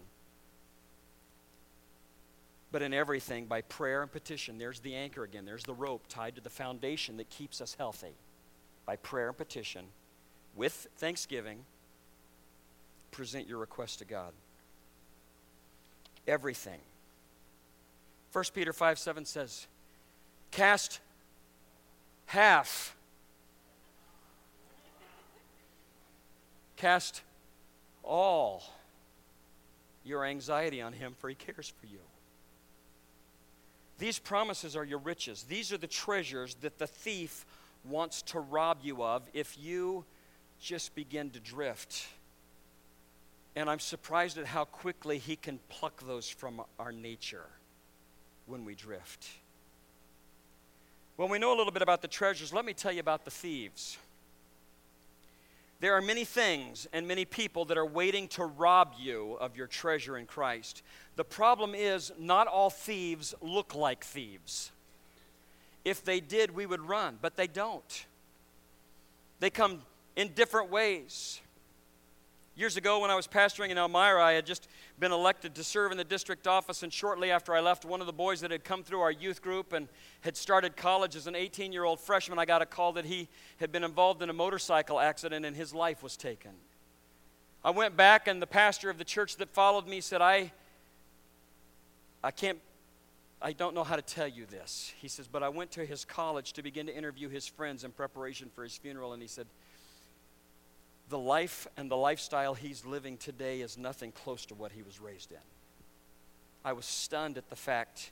But 2.72 2.82
in 2.82 2.94
everything, 2.94 3.46
by 3.46 3.62
prayer 3.62 4.02
and 4.02 4.12
petition, 4.12 4.58
there's 4.58 4.80
the 4.80 4.96
anchor 4.96 5.24
again. 5.24 5.46
There's 5.46 5.64
the 5.64 5.74
rope 5.74 6.04
tied 6.08 6.36
to 6.36 6.42
the 6.42 6.50
foundation 6.50 7.18
that 7.18 7.30
keeps 7.30 7.62
us 7.62 7.76
healthy. 7.78 8.14
By 8.86 8.96
prayer 8.96 9.28
and 9.28 9.38
petition, 9.38 9.86
with 10.56 10.88
thanksgiving, 10.98 11.66
present 13.12 13.48
your 13.48 13.58
request 13.58 14.00
to 14.00 14.06
God. 14.06 14.32
Everything. 16.28 16.80
1 18.32 18.46
Peter 18.54 18.72
5 18.72 19.00
7 19.00 19.26
says, 19.26 19.68
Cast 20.52 21.00
half 22.28 22.96
Cast 26.82 27.22
all 28.04 28.64
your 30.04 30.26
anxiety 30.26 30.82
on 30.82 30.94
Him, 30.94 31.14
for 31.20 31.30
He 31.30 31.36
cares 31.36 31.72
for 31.80 31.86
you. 31.86 32.00
These 34.00 34.18
promises 34.18 34.76
are 34.76 34.84
your 34.84 34.98
riches. 34.98 35.44
These 35.44 35.72
are 35.72 35.78
the 35.78 35.86
treasures 35.86 36.56
that 36.62 36.80
the 36.80 36.88
thief 36.88 37.46
wants 37.86 38.24
to 38.24 38.40
rob 38.40 38.80
you 38.82 39.04
of 39.04 39.22
if 39.32 39.56
you 39.62 40.06
just 40.60 40.96
begin 40.96 41.30
to 41.30 41.40
drift. 41.40 42.08
And 43.56 43.70
I'm 43.70 43.80
surprised 43.80 44.40
at 44.40 44.48
how 44.48 44.66
quickly 44.66 45.20
he 45.20 45.36
can 45.36 45.60
pluck 45.70 46.02
those 46.08 46.28
from 46.28 46.64
our 46.80 46.92
nature 46.92 47.46
when 48.48 48.66
we 48.66 48.74
drift. 48.74 49.28
When 51.16 51.30
we 51.30 51.38
know 51.38 51.56
a 51.56 51.58
little 51.58 51.74
bit 51.74 51.84
about 51.84 52.02
the 52.02 52.08
treasures, 52.08 52.52
let 52.52 52.66
me 52.66 52.74
tell 52.74 52.92
you 52.92 53.02
about 53.02 53.24
the 53.24 53.30
thieves. 53.30 54.00
There 55.82 55.96
are 55.98 56.02
many 56.02 56.26
things 56.26 56.88
and 56.94 57.08
many 57.08 57.26
people 57.26 57.66
that 57.66 57.78
are 57.78 57.86
waiting 57.86 58.28
to 58.30 58.46
rob 58.46 58.94
you 59.00 59.34
of 59.42 59.58
your 59.58 59.66
treasure 59.66 60.16
in 60.16 60.28
Christ. 60.28 60.84
The 61.16 61.24
problem 61.24 61.74
is, 61.74 62.12
not 62.20 62.46
all 62.46 62.70
thieves 62.70 63.34
look 63.42 63.74
like 63.74 64.04
thieves. 64.04 64.72
If 65.84 66.06
they 66.06 66.20
did, 66.20 66.52
we 66.52 66.68
would 66.68 66.82
run, 66.82 67.18
but 67.20 67.36
they 67.36 67.48
don't. 67.48 68.06
They 69.40 69.50
come 69.50 69.82
in 70.16 70.34
different 70.34 70.70
ways. 70.70 71.41
Years 72.54 72.76
ago, 72.76 73.00
when 73.00 73.10
I 73.10 73.16
was 73.16 73.28
pastoring 73.28 73.70
in 73.70 73.78
Elmira, 73.78 74.22
I 74.22 74.34
had 74.34 74.46
just 74.46 74.68
been 75.00 75.14
elected 75.14 75.56
to 75.56 75.64
serve 75.64 75.94
in 75.94 75.98
the 75.98 76.04
district 76.04 76.48
office, 76.48 76.84
and 76.84 76.92
shortly 76.92 77.32
after 77.32 77.56
I 77.56 77.62
left, 77.62 77.86
one 77.86 78.02
of 78.02 78.08
the 78.08 78.14
boys 78.14 78.42
that 78.42 78.52
had 78.52 78.66
come 78.66 78.84
through 78.84 79.00
our 79.00 79.12
youth 79.12 79.42
group 79.42 79.72
and 79.72 79.88
had 80.20 80.36
started 80.36 80.76
college 80.76 81.16
as 81.16 81.28
an 81.28 81.36
18 81.36 81.72
year 81.72 81.86
old 81.86 82.02
freshman, 82.02 82.38
I 82.40 82.46
got 82.46 82.62
a 82.62 82.66
call 82.66 82.92
that 82.94 83.06
he 83.06 83.30
had 83.58 83.72
been 83.72 83.86
involved 83.86 84.22
in 84.22 84.30
a 84.30 84.34
motorcycle 84.34 85.00
accident 85.00 85.46
and 85.46 85.56
his 85.56 85.74
life 85.74 86.04
was 86.04 86.18
taken. 86.18 86.52
I 87.64 87.70
went 87.70 87.96
back, 87.96 88.28
and 88.28 88.42
the 88.42 88.48
pastor 88.48 88.90
of 88.90 88.98
the 88.98 89.06
church 89.06 89.38
that 89.38 89.50
followed 89.50 89.88
me 89.88 90.02
said, 90.02 90.22
I, 90.22 90.52
I 92.22 92.32
can't, 92.32 92.60
I 93.42 93.54
don't 93.54 93.74
know 93.74 93.86
how 93.86 93.96
to 93.96 94.02
tell 94.02 94.28
you 94.28 94.46
this. 94.46 94.92
He 95.00 95.08
says, 95.08 95.26
but 95.26 95.42
I 95.42 95.48
went 95.48 95.72
to 95.72 95.86
his 95.86 96.04
college 96.04 96.52
to 96.54 96.64
begin 96.64 96.88
to 96.88 96.96
interview 96.96 97.30
his 97.30 97.48
friends 97.48 97.86
in 97.86 97.92
preparation 97.92 98.50
for 98.54 98.64
his 98.64 98.76
funeral, 98.76 99.14
and 99.14 99.22
he 99.22 99.28
said, 99.28 99.48
the 101.12 101.20
life 101.20 101.68
and 101.78 101.92
the 101.92 101.98
lifestyle 101.98 102.56
he's 102.56 102.86
living 102.86 103.18
today 103.18 103.62
is 103.62 103.78
nothing 103.78 104.12
close 104.12 104.46
to 104.48 104.56
what 104.56 104.72
he 104.72 104.82
was 104.82 105.00
raised 105.00 105.32
in. 105.32 105.38
I 106.66 106.74
was 106.74 106.86
stunned 106.86 107.38
at 107.38 107.50
the 107.50 107.56
fact 107.56 108.12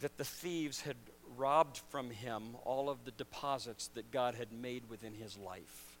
that 0.00 0.18
the 0.18 0.24
thieves 0.24 0.82
had 0.82 0.96
robbed 1.36 1.80
from 1.90 2.10
him 2.10 2.56
all 2.64 2.90
of 2.90 3.04
the 3.04 3.10
deposits 3.12 3.88
that 3.94 4.12
God 4.12 4.34
had 4.34 4.52
made 4.52 4.88
within 4.90 5.14
his 5.14 5.38
life. 5.38 5.96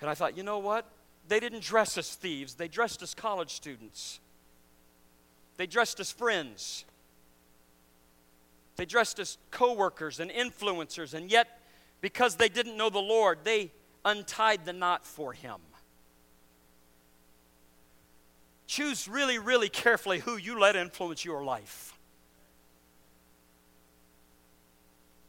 And 0.00 0.08
I 0.08 0.14
thought, 0.14 0.36
you 0.36 0.42
know 0.42 0.58
what? 0.58 0.86
They 1.26 1.40
didn't 1.40 1.62
dress 1.62 1.98
as 1.98 2.14
thieves, 2.14 2.54
they 2.54 2.68
dressed 2.68 3.02
as 3.02 3.14
college 3.14 3.50
students, 3.50 4.20
they 5.58 5.66
dressed 5.66 6.00
as 6.00 6.10
friends. 6.10 6.84
They 8.78 8.86
dressed 8.86 9.18
as 9.18 9.38
co-workers 9.50 10.20
and 10.20 10.30
influencers, 10.30 11.12
and 11.12 11.30
yet, 11.30 11.60
because 12.00 12.36
they 12.36 12.48
didn't 12.48 12.76
know 12.76 12.88
the 12.88 13.00
Lord, 13.00 13.40
they 13.42 13.72
untied 14.04 14.64
the 14.64 14.72
knot 14.72 15.04
for 15.04 15.32
him. 15.32 15.56
Choose 18.68 19.08
really, 19.08 19.36
really 19.36 19.68
carefully 19.68 20.20
who 20.20 20.36
you 20.36 20.60
let 20.60 20.76
influence 20.76 21.24
your 21.24 21.42
life. 21.42 21.98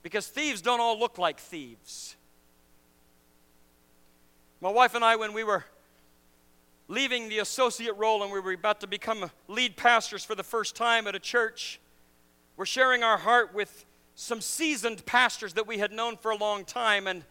Because 0.03 0.27
thieves 0.27 0.61
don't 0.61 0.79
all 0.79 0.99
look 0.99 1.17
like 1.17 1.39
thieves. 1.39 2.15
My 4.61 4.69
wife 4.69 4.93
and 4.93 5.03
I, 5.03 5.15
when 5.15 5.33
we 5.33 5.43
were 5.43 5.65
leaving 6.87 7.29
the 7.29 7.39
associate 7.39 7.97
role 7.97 8.21
and 8.21 8.31
we 8.31 8.39
were 8.39 8.53
about 8.53 8.79
to 8.81 8.87
become 8.87 9.31
lead 9.47 9.75
pastors 9.75 10.23
for 10.23 10.35
the 10.35 10.43
first 10.43 10.75
time 10.75 11.07
at 11.07 11.15
a 11.15 11.19
church, 11.19 11.79
we're 12.59 12.65
sharing 12.65 13.03
our 13.03 13.17
heart 13.17 13.53
with 13.53 13.85
some 14.15 14.41
seasoned 14.41 15.05
pastors 15.05 15.53
that 15.53 15.65
we 15.65 15.77
had 15.77 15.93
known 15.93 16.17
for 16.17 16.29
a 16.29 16.35
long 16.35 16.65
time, 16.65 17.07
and 17.07 17.23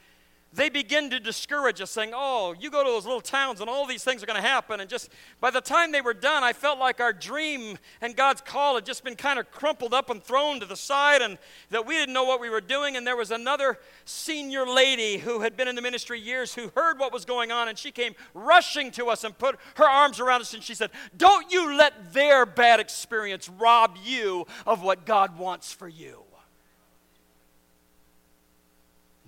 they 0.53 0.71
begin 0.71 1.11
to 1.11 1.21
discourage 1.21 1.81
us, 1.81 1.91
saying, 1.91 2.13
Oh, 2.15 2.55
you 2.59 2.71
go 2.71 2.83
to 2.83 2.89
those 2.89 3.05
little 3.05 3.21
towns 3.21 3.61
and 3.61 3.69
all 3.69 3.87
these 3.87 4.03
things 4.03 4.23
are 4.23 4.27
going 4.27 4.41
to 4.41 4.49
happen. 4.49 4.81
And 4.81 4.89
just 4.89 5.11
by 5.41 5.51
the 5.51 5.61
time 5.61 5.93
they 5.93 6.01
were 6.01 6.15
done, 6.15 6.43
I 6.43 6.55
felt 6.55 6.79
like 6.79 7.01
our 7.01 7.13
dream 7.13 7.79
and 8.01 8.17
God's 8.17 8.41
call 8.41 8.77
had 8.77 8.87
just 8.87 9.05
been 9.05 9.15
kind 9.15 9.39
of 9.39 9.51
crumpled 9.51 9.93
up 9.93 10.09
and 10.09 10.23
thrown 10.23 10.59
to 10.61 10.67
the 10.67 10.77
side, 10.77 11.21
and 11.21 11.37
that 11.71 11.87
we 11.87 11.95
didn't 11.95 12.15
know 12.15 12.25
what 12.25 12.41
we 12.41 12.49
were 12.49 12.63
doing. 12.63 12.97
And 12.97 13.07
there 13.07 13.17
was 13.17 13.31
another 13.31 13.79
senior 14.07 14.67
lady 14.67 15.19
who 15.19 15.41
had 15.41 15.55
been 15.57 15.69
in 15.69 15.75
the 15.75 15.83
ministry 15.83 16.19
years 16.19 16.55
who 16.55 16.71
heard 16.75 16.99
what 16.99 17.13
was 17.13 17.27
going 17.27 17.53
on, 17.53 17.69
and 17.69 17.79
she 17.79 17.91
came 17.91 18.15
rushing 18.33 18.91
to 18.93 19.09
us 19.09 19.25
and 19.25 19.37
put 19.37 19.59
her 19.75 19.89
arms 19.89 20.19
around 20.19 20.41
us, 20.41 20.55
and 20.55 20.63
she 20.63 20.75
said, 20.75 20.91
Don't 21.17 21.53
you 21.53 21.77
let 21.77 22.15
their 22.15 22.47
bad 22.47 22.81
experience 22.81 23.51
rob 23.51 23.99
you 24.03 24.47
of 24.67 24.83
what 24.83 25.05
God 25.05 25.39
wants 25.39 25.73
for 25.73 25.89
you. 25.89 26.25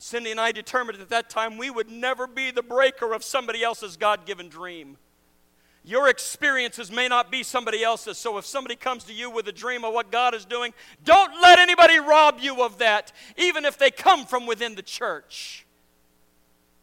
Cindy 0.02 0.30
and 0.30 0.40
I 0.40 0.50
determined 0.50 0.98
at 0.98 1.10
that 1.10 1.28
time 1.28 1.58
we 1.58 1.68
would 1.68 1.90
never 1.90 2.26
be 2.26 2.50
the 2.50 2.62
breaker 2.62 3.12
of 3.12 3.22
somebody 3.22 3.62
else's 3.62 3.98
God 3.98 4.24
given 4.24 4.48
dream. 4.48 4.96
Your 5.84 6.08
experiences 6.08 6.90
may 6.90 7.06
not 7.06 7.30
be 7.30 7.42
somebody 7.42 7.82
else's, 7.82 8.16
so 8.16 8.38
if 8.38 8.46
somebody 8.46 8.76
comes 8.76 9.04
to 9.04 9.12
you 9.12 9.30
with 9.30 9.46
a 9.48 9.52
dream 9.52 9.84
of 9.84 9.92
what 9.92 10.10
God 10.10 10.34
is 10.34 10.46
doing, 10.46 10.72
don't 11.04 11.32
let 11.42 11.58
anybody 11.58 11.98
rob 11.98 12.38
you 12.40 12.62
of 12.62 12.78
that, 12.78 13.12
even 13.36 13.66
if 13.66 13.76
they 13.76 13.90
come 13.90 14.24
from 14.24 14.46
within 14.46 14.74
the 14.74 14.82
church. 14.82 15.66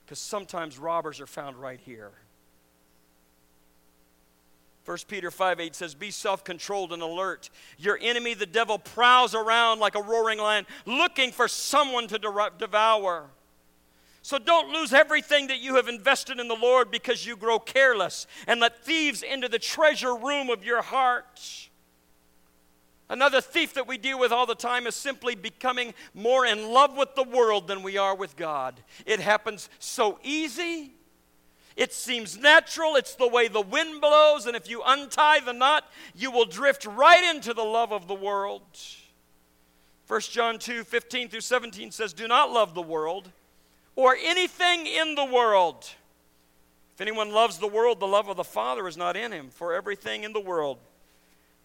Because 0.05 0.19
sometimes 0.19 0.77
robbers 0.77 1.19
are 1.19 1.27
found 1.27 1.57
right 1.57 1.79
here. 1.79 2.11
1 4.87 4.97
Peter 5.09 5.29
5 5.29 5.59
8 5.59 5.75
says, 5.75 5.95
Be 5.95 6.11
self 6.11 6.45
controlled 6.45 6.93
and 6.93 7.01
alert. 7.01 7.49
Your 7.77 7.99
enemy, 8.01 8.33
the 8.33 8.45
devil, 8.45 8.79
prowls 8.79 9.35
around 9.35 9.79
like 9.79 9.95
a 9.95 10.01
roaring 10.01 10.39
lion, 10.39 10.65
looking 10.85 11.33
for 11.33 11.49
someone 11.49 12.07
to 12.07 12.17
de- 12.17 12.51
devour. 12.57 13.25
So 14.21 14.39
don't 14.39 14.71
lose 14.71 14.93
everything 14.93 15.47
that 15.47 15.59
you 15.59 15.75
have 15.75 15.89
invested 15.89 16.39
in 16.39 16.47
the 16.47 16.55
Lord 16.55 16.89
because 16.89 17.25
you 17.25 17.35
grow 17.35 17.59
careless 17.59 18.27
and 18.47 18.61
let 18.61 18.85
thieves 18.85 19.23
into 19.23 19.49
the 19.49 19.59
treasure 19.59 20.15
room 20.15 20.49
of 20.49 20.63
your 20.63 20.81
heart. 20.81 21.69
Another 23.09 23.41
thief 23.41 23.73
that 23.73 23.87
we 23.87 23.97
deal 23.97 24.17
with 24.17 24.31
all 24.31 24.45
the 24.45 24.55
time 24.55 24.87
is 24.87 24.95
simply 24.95 25.35
becoming 25.35 25.93
more 26.13 26.45
in 26.45 26.71
love 26.71 26.95
with 26.95 27.13
the 27.15 27.23
world 27.23 27.67
than 27.67 27.83
we 27.83 27.97
are 27.97 28.15
with 28.15 28.37
God. 28.37 28.81
It 29.05 29.19
happens 29.19 29.69
so 29.79 30.17
easy. 30.23 30.96
It 31.77 31.93
seems 31.93 32.37
natural. 32.37 32.95
It's 32.95 33.13
the 33.13 33.27
way 33.27 33.47
the 33.47 33.61
wind 33.61 34.01
blows. 34.01 34.47
And 34.47 34.55
if 34.55 34.67
you 34.67 34.81
untie 34.83 35.39
the 35.39 35.53
knot, 35.53 35.85
you 36.15 36.31
will 36.31 36.45
drift 36.45 36.85
right 36.85 37.23
into 37.35 37.53
the 37.53 37.63
love 37.63 37.93
of 37.93 38.07
the 38.07 38.15
world. 38.15 38.63
1 40.07 40.21
John 40.21 40.57
2 40.57 40.83
15 40.83 41.29
through 41.29 41.41
17 41.41 41.91
says, 41.91 42.13
Do 42.13 42.27
not 42.27 42.51
love 42.51 42.73
the 42.73 42.81
world 42.81 43.29
or 43.95 44.17
anything 44.19 44.87
in 44.87 45.13
the 45.13 45.25
world. 45.25 45.87
If 46.95 47.01
anyone 47.01 47.31
loves 47.31 47.59
the 47.59 47.67
world, 47.67 47.99
the 47.99 48.07
love 48.07 48.27
of 48.27 48.37
the 48.37 48.43
Father 48.43 48.87
is 48.87 48.97
not 48.97 49.15
in 49.15 49.31
him. 49.31 49.49
For 49.49 49.73
everything 49.73 50.23
in 50.23 50.33
the 50.33 50.39
world, 50.39 50.79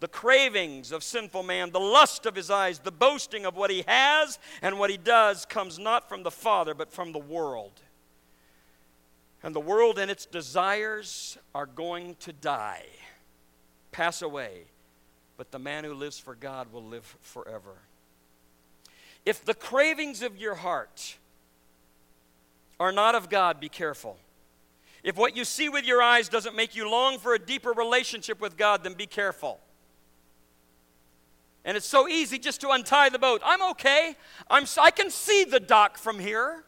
the 0.01 0.09
cravings 0.09 0.93
of 0.93 1.03
sinful 1.03 1.45
man, 1.45 1.71
the 1.71 1.81
lust 1.81 2.27
of 2.27 2.35
his 2.35 2.51
eyes, 2.51 2.81
the 2.81 2.93
boasting 2.93 3.47
of 3.47 3.57
what 3.57 3.71
he 3.71 3.83
has 3.89 4.39
and 4.61 4.79
what 4.79 4.91
he 4.91 4.99
does 4.99 5.47
comes 5.47 5.79
not 5.79 6.07
from 6.07 6.23
the 6.23 6.31
Father, 6.31 6.75
but 6.75 6.93
from 6.93 7.13
the 7.13 7.19
world. 7.19 7.81
And 9.43 9.55
the 9.55 9.61
world 9.61 9.99
and 9.99 10.11
its 10.11 10.25
desires 10.25 11.37
are 11.55 11.67
going 11.67 12.17
to 12.21 12.33
die, 12.33 12.85
pass 13.91 14.23
away, 14.23 14.63
but 15.37 15.51
the 15.51 15.59
man 15.59 15.85
who 15.85 15.95
lives 15.95 16.19
for 16.19 16.35
God 16.35 16.73
will 16.73 16.85
live 16.85 17.17
forever. 17.21 17.75
If 19.27 19.45
the 19.45 19.55
cravings 19.55 20.23
of 20.23 20.37
your 20.37 20.55
heart, 20.55 21.17
are 22.83 22.93
not 22.93 23.15
of 23.15 23.31
God, 23.31 23.61
be 23.61 23.69
careful. 23.69 24.17
If 25.05 25.17
what 25.17 25.37
you 25.37 25.45
see 25.45 25.69
with 25.69 25.85
your 25.85 26.03
eyes 26.03 26.29
doesn't 26.29 26.57
make 26.57 26.75
you 26.75 26.91
long 26.91 27.19
for 27.19 27.35
a 27.35 27.39
deeper 27.39 27.71
relationship 27.71 28.41
with 28.41 28.57
God, 28.57 28.83
then 28.83 28.95
be 28.95 29.07
careful. 29.07 29.61
And 31.65 31.77
it's 31.77 31.87
so 31.87 32.09
easy 32.09 32.39
just 32.39 32.61
to 32.63 32.71
untie 32.71 33.09
the 33.09 33.21
boat. 33.21 33.41
I'm 33.45 33.63
okay. 33.71 34.17
I'm, 34.51 34.65
I 34.81 34.91
can 34.91 35.11
see 35.11 35.45
the 35.45 35.61
dock 35.61 35.97
from 35.97 36.19
here. 36.19 36.65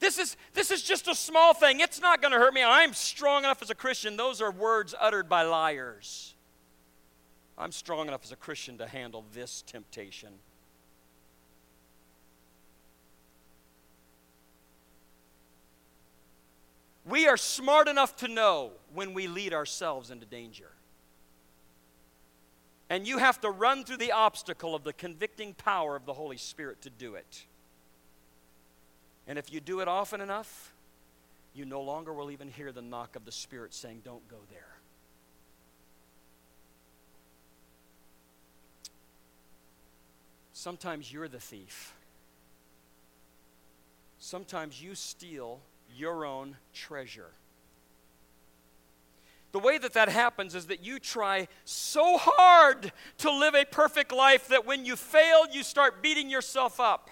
This 0.00 0.18
is, 0.18 0.36
this 0.54 0.70
is 0.70 0.82
just 0.82 1.08
a 1.08 1.14
small 1.14 1.52
thing. 1.52 1.80
It's 1.80 2.00
not 2.00 2.22
going 2.22 2.32
to 2.32 2.38
hurt 2.38 2.54
me. 2.54 2.64
I'm 2.64 2.94
strong 2.94 3.44
enough 3.44 3.60
as 3.62 3.68
a 3.68 3.74
Christian. 3.74 4.16
Those 4.16 4.40
are 4.40 4.50
words 4.50 4.94
uttered 4.98 5.28
by 5.28 5.42
liars. 5.42 6.34
I'm 7.58 7.70
strong 7.70 8.08
enough 8.08 8.22
as 8.24 8.32
a 8.32 8.36
Christian 8.36 8.78
to 8.78 8.86
handle 8.86 9.26
this 9.34 9.62
temptation. 9.66 10.30
We 17.04 17.28
are 17.28 17.36
smart 17.36 17.86
enough 17.86 18.16
to 18.16 18.28
know 18.28 18.72
when 18.94 19.12
we 19.12 19.26
lead 19.26 19.52
ourselves 19.52 20.10
into 20.10 20.24
danger. 20.24 20.70
And 22.88 23.06
you 23.06 23.18
have 23.18 23.40
to 23.42 23.50
run 23.50 23.84
through 23.84 23.98
the 23.98 24.12
obstacle 24.12 24.74
of 24.74 24.82
the 24.82 24.92
convicting 24.92 25.52
power 25.54 25.94
of 25.94 26.06
the 26.06 26.14
Holy 26.14 26.38
Spirit 26.38 26.80
to 26.82 26.90
do 26.90 27.16
it. 27.16 27.44
And 29.26 29.38
if 29.38 29.52
you 29.52 29.60
do 29.60 29.80
it 29.80 29.88
often 29.88 30.20
enough, 30.20 30.74
you 31.54 31.64
no 31.64 31.80
longer 31.80 32.12
will 32.12 32.30
even 32.30 32.48
hear 32.48 32.72
the 32.72 32.82
knock 32.82 33.16
of 33.16 33.24
the 33.24 33.32
Spirit 33.32 33.74
saying, 33.74 34.02
Don't 34.04 34.26
go 34.28 34.38
there. 34.50 34.76
Sometimes 40.52 41.10
you're 41.12 41.28
the 41.28 41.40
thief. 41.40 41.94
Sometimes 44.18 44.82
you 44.82 44.94
steal 44.94 45.60
your 45.96 46.26
own 46.26 46.56
treasure. 46.74 47.30
The 49.52 49.58
way 49.58 49.78
that 49.78 49.94
that 49.94 50.08
happens 50.08 50.54
is 50.54 50.66
that 50.66 50.84
you 50.84 50.98
try 50.98 51.48
so 51.64 52.18
hard 52.18 52.92
to 53.18 53.30
live 53.30 53.54
a 53.54 53.64
perfect 53.64 54.12
life 54.12 54.48
that 54.48 54.66
when 54.66 54.84
you 54.84 54.94
fail, 54.94 55.46
you 55.50 55.62
start 55.62 56.02
beating 56.02 56.30
yourself 56.30 56.78
up. 56.78 57.08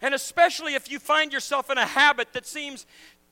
And 0.00 0.14
especially 0.14 0.74
if 0.74 0.90
you 0.90 0.98
find 0.98 1.32
yourself 1.32 1.70
in 1.70 1.78
a 1.78 1.86
habit 1.86 2.32
that 2.32 2.46
seems, 2.46 2.86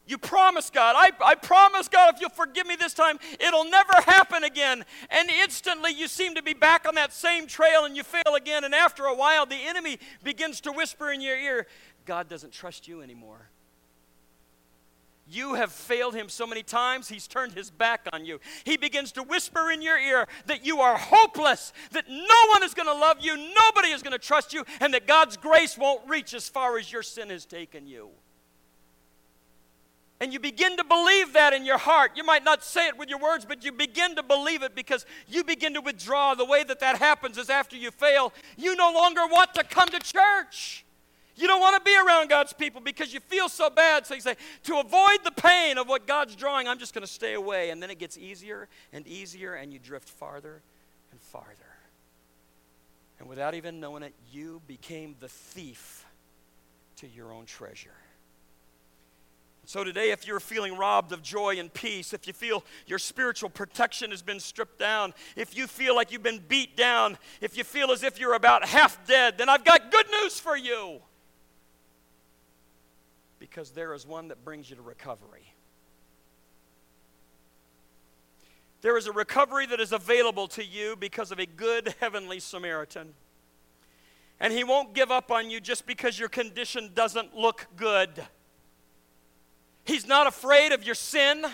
you 0.07 0.19
promise 0.19 0.71
God, 0.71 0.95
I, 0.97 1.11
I 1.25 1.35
promise 1.35 1.89
God, 1.89 2.15
if 2.15 2.21
you'll 2.21 2.31
forgive 2.31 2.67
me 2.67 2.77
this 2.77 2.95
time, 2.95 3.19
it'll 3.41 3.65
never 3.65 3.93
happen 4.05 4.45
again. 4.45 4.85
And 5.11 5.29
instantly 5.29 5.93
you 5.93 6.09
seem 6.09 6.35
to 6.35 6.43
be 6.43 6.55
back 6.55 6.87
on 6.87 6.95
that 6.95 7.13
same 7.13 7.47
trail 7.47 7.85
and 7.85 7.97
you 7.97 8.05
fail 8.05 8.35
again. 8.37 8.65
And 8.65 8.75
after 8.75 9.05
a 9.05 9.15
while, 9.15 9.47
the 9.47 9.57
enemy 9.57 9.99
begins 10.23 10.61
to 10.63 10.73
whisper 10.73 11.11
in 11.11 11.21
your 11.21 11.37
ear, 11.37 11.67
God 12.05 12.29
doesn't 12.29 12.53
trust 12.53 12.87
you 12.87 13.03
anymore. 13.03 13.51
You 15.29 15.55
have 15.55 15.73
failed 15.73 16.15
him 16.15 16.29
so 16.29 16.47
many 16.47 16.63
times, 16.63 17.09
he's 17.09 17.27
turned 17.27 17.53
his 17.53 17.69
back 17.71 18.07
on 18.13 18.25
you. 18.25 18.39
He 18.65 18.77
begins 18.77 19.11
to 19.13 19.25
whisper 19.25 19.73
in 19.73 19.83
your 19.83 19.99
ear 19.99 20.29
that 20.47 20.65
you 20.65 20.81
are 20.81 20.97
hopeless, 20.97 21.73
that 21.91 22.09
no 22.09 22.51
one 22.51 22.63
is 22.63 22.75
going 22.75 22.87
to 22.87 22.95
love 22.95 23.17
you, 23.21 23.37
nobody 23.37 23.89
is 23.89 24.03
going 24.03 24.13
to 24.13 24.19
trust 24.19 24.55
you, 24.55 24.65
and 24.81 24.95
that 24.95 25.09
God's 25.09 25.37
grace 25.37 25.77
won't 25.77 26.09
reach 26.09 26.33
as 26.33 26.49
far 26.49 26.79
as 26.79 26.93
your 26.93 27.03
sin 27.03 27.31
has 27.31 27.45
taken 27.45 27.89
you. 27.89 28.11
And 30.21 30.33
you 30.33 30.41
begin 30.41 30.79
to 30.79 30.85
believe 30.85 31.35
that 31.35 31.53
in 31.53 31.67
your 31.67 31.77
heart. 31.77 32.13
You 32.15 32.25
might 32.25 32.43
not 32.43 32.65
say 32.65 32.87
it 32.87 32.97
with 32.97 33.11
your 33.11 33.19
words, 33.19 33.45
but 33.45 33.65
you 33.65 33.73
begin 33.73 34.17
to 34.17 34.23
believe 34.23 34.63
it 34.63 34.75
because 34.75 35.05
you 35.29 35.45
begin 35.45 35.75
to 35.75 35.83
withdraw. 35.83 36.35
The 36.35 36.45
way 36.45 36.65
that 36.65 36.81
that 36.81 36.97
happens 36.97 37.37
is 37.37 37.51
after 37.51 37.77
you 37.77 37.91
fail, 37.91 38.33
you 38.57 38.75
no 38.77 38.91
longer 38.93 39.27
want 39.27 39.53
to 39.55 39.65
come 39.65 39.89
to 39.89 39.99
church. 39.99 40.86
You 41.37 41.47
don't 41.47 41.61
want 41.61 41.77
to 41.77 41.83
be 41.83 41.95
around 41.97 42.31
God's 42.31 42.55
people 42.55 42.81
because 42.81 43.13
you 43.13 43.21
feel 43.21 43.51
so 43.51 43.69
bad. 43.69 44.07
So 44.07 44.15
you 44.15 44.23
say, 44.23 44.37
to 44.65 44.79
avoid 44.79 45.19
the 45.23 45.31
pain 45.31 45.77
of 45.77 45.87
what 45.87 46.07
God's 46.07 46.35
drawing, 46.35 46.67
I'm 46.67 46.79
just 46.79 46.95
going 46.95 47.07
to 47.07 47.13
stay 47.13 47.35
away. 47.35 47.69
And 47.69 47.83
then 47.83 47.91
it 47.91 47.99
gets 47.99 48.17
easier 48.17 48.69
and 48.93 49.07
easier, 49.07 49.55
and 49.55 49.71
you 49.71 49.79
drift 49.79 50.09
farther 50.09 50.63
and 51.13 51.21
farther. 51.21 51.53
And 53.19 53.29
without 53.29 53.55
even 53.55 53.81
knowing 53.81 54.03
it, 54.03 54.15
you 54.33 54.63
became 54.67 55.15
the 55.21 55.29
thief 55.29 56.07
to 56.97 57.07
your 57.07 57.33
own 57.33 57.45
treasure. 57.45 57.91
So, 59.67 59.83
today, 59.83 60.13
if 60.13 60.29
you're 60.29 60.39
feeling 60.39 60.77
robbed 60.79 61.13
of 61.13 61.23
joy 61.23 61.59
and 61.59 61.73
peace, 61.75 62.15
if 62.15 62.29
you 62.29 62.33
feel 62.33 62.65
your 62.87 63.01
spiritual 63.01 63.51
protection 63.51 64.13
has 64.13 64.23
been 64.23 64.39
stripped 64.39 64.79
down, 64.79 65.13
if 65.35 65.57
you 65.57 65.67
feel 65.67 65.97
like 65.97 66.13
you've 66.13 66.23
been 66.23 66.41
beat 66.47 66.77
down, 66.77 67.19
if 67.41 67.59
you 67.59 67.65
feel 67.65 67.91
as 67.91 68.05
if 68.05 68.21
you're 68.21 68.35
about 68.35 68.65
half 68.65 69.05
dead, 69.09 69.39
then 69.39 69.49
I've 69.49 69.65
got 69.65 69.91
good 69.91 70.07
news 70.23 70.39
for 70.39 70.57
you 70.57 71.01
because 73.49 73.71
there 73.71 73.95
is 73.95 74.05
one 74.05 74.27
that 74.29 74.45
brings 74.45 74.69
you 74.69 74.75
to 74.75 74.83
recovery. 74.83 75.55
There 78.81 78.97
is 78.97 79.07
a 79.07 79.13
recovery 79.13 79.67
that 79.67 79.79
is 79.79 79.93
available 79.93 80.49
to 80.49 80.65
you 80.65 80.97
because 80.97 81.31
of 81.31 81.39
a 81.39 81.47
good 81.47 81.95
heavenly 82.01 82.41
Samaritan. 82.41 83.15
And 84.41 84.53
he 84.53 84.65
won't 84.65 84.95
give 84.95 85.13
up 85.13 85.31
on 85.31 85.49
you 85.49 85.61
just 85.61 85.87
because 85.87 86.19
your 86.19 86.29
condition 86.29 86.91
doesn't 86.93 87.37
look 87.37 87.69
good. 87.77 88.11
He's 89.85 90.09
not 90.09 90.27
afraid 90.27 90.73
of 90.73 90.85
your 90.85 90.97
sin. 90.97 91.47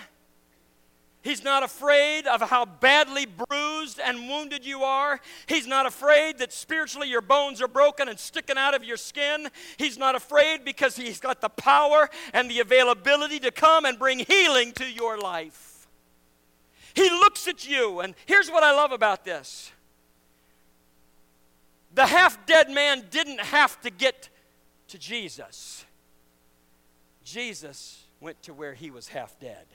He's 1.23 1.45
not 1.45 1.63
afraid 1.63 2.27
of 2.27 2.41
how 2.43 2.65
badly 2.65 3.27
bruised 3.27 4.01
and 4.01 4.29
wounded 4.29 4.67
you 4.67 4.83
are. 4.83 5.21
He's 5.47 5.69
not 5.69 5.87
afraid 5.87 6.39
that 6.39 6.53
spiritually 6.53 7.09
your 7.09 7.21
bones 7.21 7.63
are 7.63 7.69
broken 7.69 8.09
and 8.09 8.19
sticking 8.19 8.59
out 8.59 8.75
of 8.75 8.83
your 8.83 8.97
skin. 8.97 9.49
He's 9.77 9.97
not 9.97 10.17
afraid 10.17 10.65
because 10.65 10.97
he's 10.97 11.21
got 11.21 11.41
the 11.41 11.49
power 11.49 12.11
and 12.33 12.51
the 12.51 12.59
availability 12.59 13.39
to 13.41 13.53
come 13.53 13.85
and 13.85 13.99
bring 13.99 14.19
healing 14.19 14.73
to 14.73 14.85
your 14.85 15.17
life. 15.17 15.87
He 16.95 17.09
looks 17.09 17.47
at 17.47 17.69
you, 17.69 18.01
and 18.01 18.15
here's 18.27 18.51
what 18.51 18.65
I 18.65 18.73
love 18.73 18.91
about 18.93 19.25
this 19.25 19.71
the 21.95 22.07
half 22.07 22.47
dead 22.47 22.71
man 22.71 23.05
didn't 23.11 23.41
have 23.41 23.81
to 23.83 23.91
get 23.91 24.29
to 24.89 24.99
Jesus, 24.99 25.85
Jesus 27.25 28.07
went 28.21 28.43
to 28.43 28.53
where 28.53 28.75
he 28.75 28.91
was 28.91 29.09
half 29.09 29.39
dead. 29.39 29.67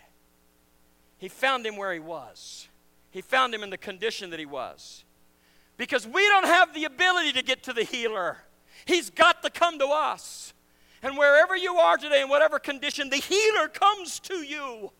He 1.17 1.27
found 1.27 1.65
him 1.65 1.77
where 1.77 1.93
he 1.93 1.99
was. 1.99 2.67
He 3.11 3.21
found 3.21 3.53
him 3.53 3.63
in 3.63 3.69
the 3.69 3.77
condition 3.77 4.29
that 4.29 4.39
he 4.39 4.45
was. 4.45 5.03
Because 5.77 6.07
we 6.07 6.21
don't 6.27 6.45
have 6.45 6.73
the 6.73 6.85
ability 6.85 7.33
to 7.33 7.43
get 7.43 7.63
to 7.63 7.73
the 7.73 7.83
healer, 7.83 8.37
he's 8.85 9.09
got 9.09 9.43
to 9.43 9.49
come 9.49 9.79
to 9.79 9.87
us. 9.87 10.53
And 11.03 11.17
wherever 11.17 11.55
you 11.55 11.75
are 11.75 11.97
today, 11.97 12.21
in 12.21 12.29
whatever 12.29 12.59
condition, 12.59 13.09
the 13.09 13.17
healer 13.17 13.67
comes 13.67 14.19
to 14.21 14.37
you. 14.37 14.91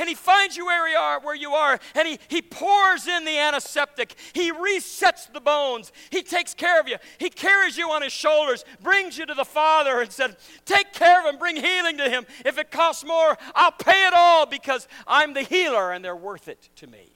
And 0.00 0.08
He 0.08 0.14
finds 0.14 0.56
you 0.56 0.66
where 0.66 0.88
you 0.88 0.96
are, 0.96 1.20
where 1.20 1.34
you 1.34 1.52
are, 1.52 1.78
and 1.94 2.08
He, 2.08 2.18
he 2.28 2.42
pours 2.42 3.06
in 3.06 3.24
the 3.24 3.38
antiseptic. 3.38 4.16
He 4.32 4.50
resets 4.50 5.32
the 5.32 5.40
bones. 5.40 5.92
He 6.10 6.22
takes 6.22 6.54
care 6.54 6.80
of 6.80 6.88
you. 6.88 6.96
He 7.18 7.30
carries 7.30 7.76
you 7.76 7.90
on 7.90 8.02
His 8.02 8.12
shoulders, 8.12 8.64
brings 8.82 9.18
you 9.18 9.26
to 9.26 9.34
the 9.34 9.44
Father, 9.44 10.00
and 10.00 10.10
said, 10.10 10.36
Take 10.64 10.92
care 10.92 11.20
of 11.20 11.32
Him, 11.32 11.38
bring 11.38 11.56
healing 11.56 11.98
to 11.98 12.08
Him. 12.08 12.26
If 12.44 12.58
it 12.58 12.70
costs 12.70 13.04
more, 13.04 13.36
I'll 13.54 13.72
pay 13.72 14.06
it 14.06 14.14
all 14.16 14.46
because 14.46 14.88
I'm 15.06 15.34
the 15.34 15.42
healer, 15.42 15.92
and 15.92 16.04
they're 16.04 16.16
worth 16.16 16.48
it 16.48 16.70
to 16.76 16.86
me. 16.86 17.12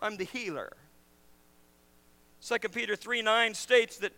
I'm 0.00 0.16
the 0.16 0.24
healer. 0.24 0.72
2 2.40 2.68
Peter 2.70 2.96
3 2.96 3.22
9 3.22 3.54
states 3.54 3.98
that 3.98 4.12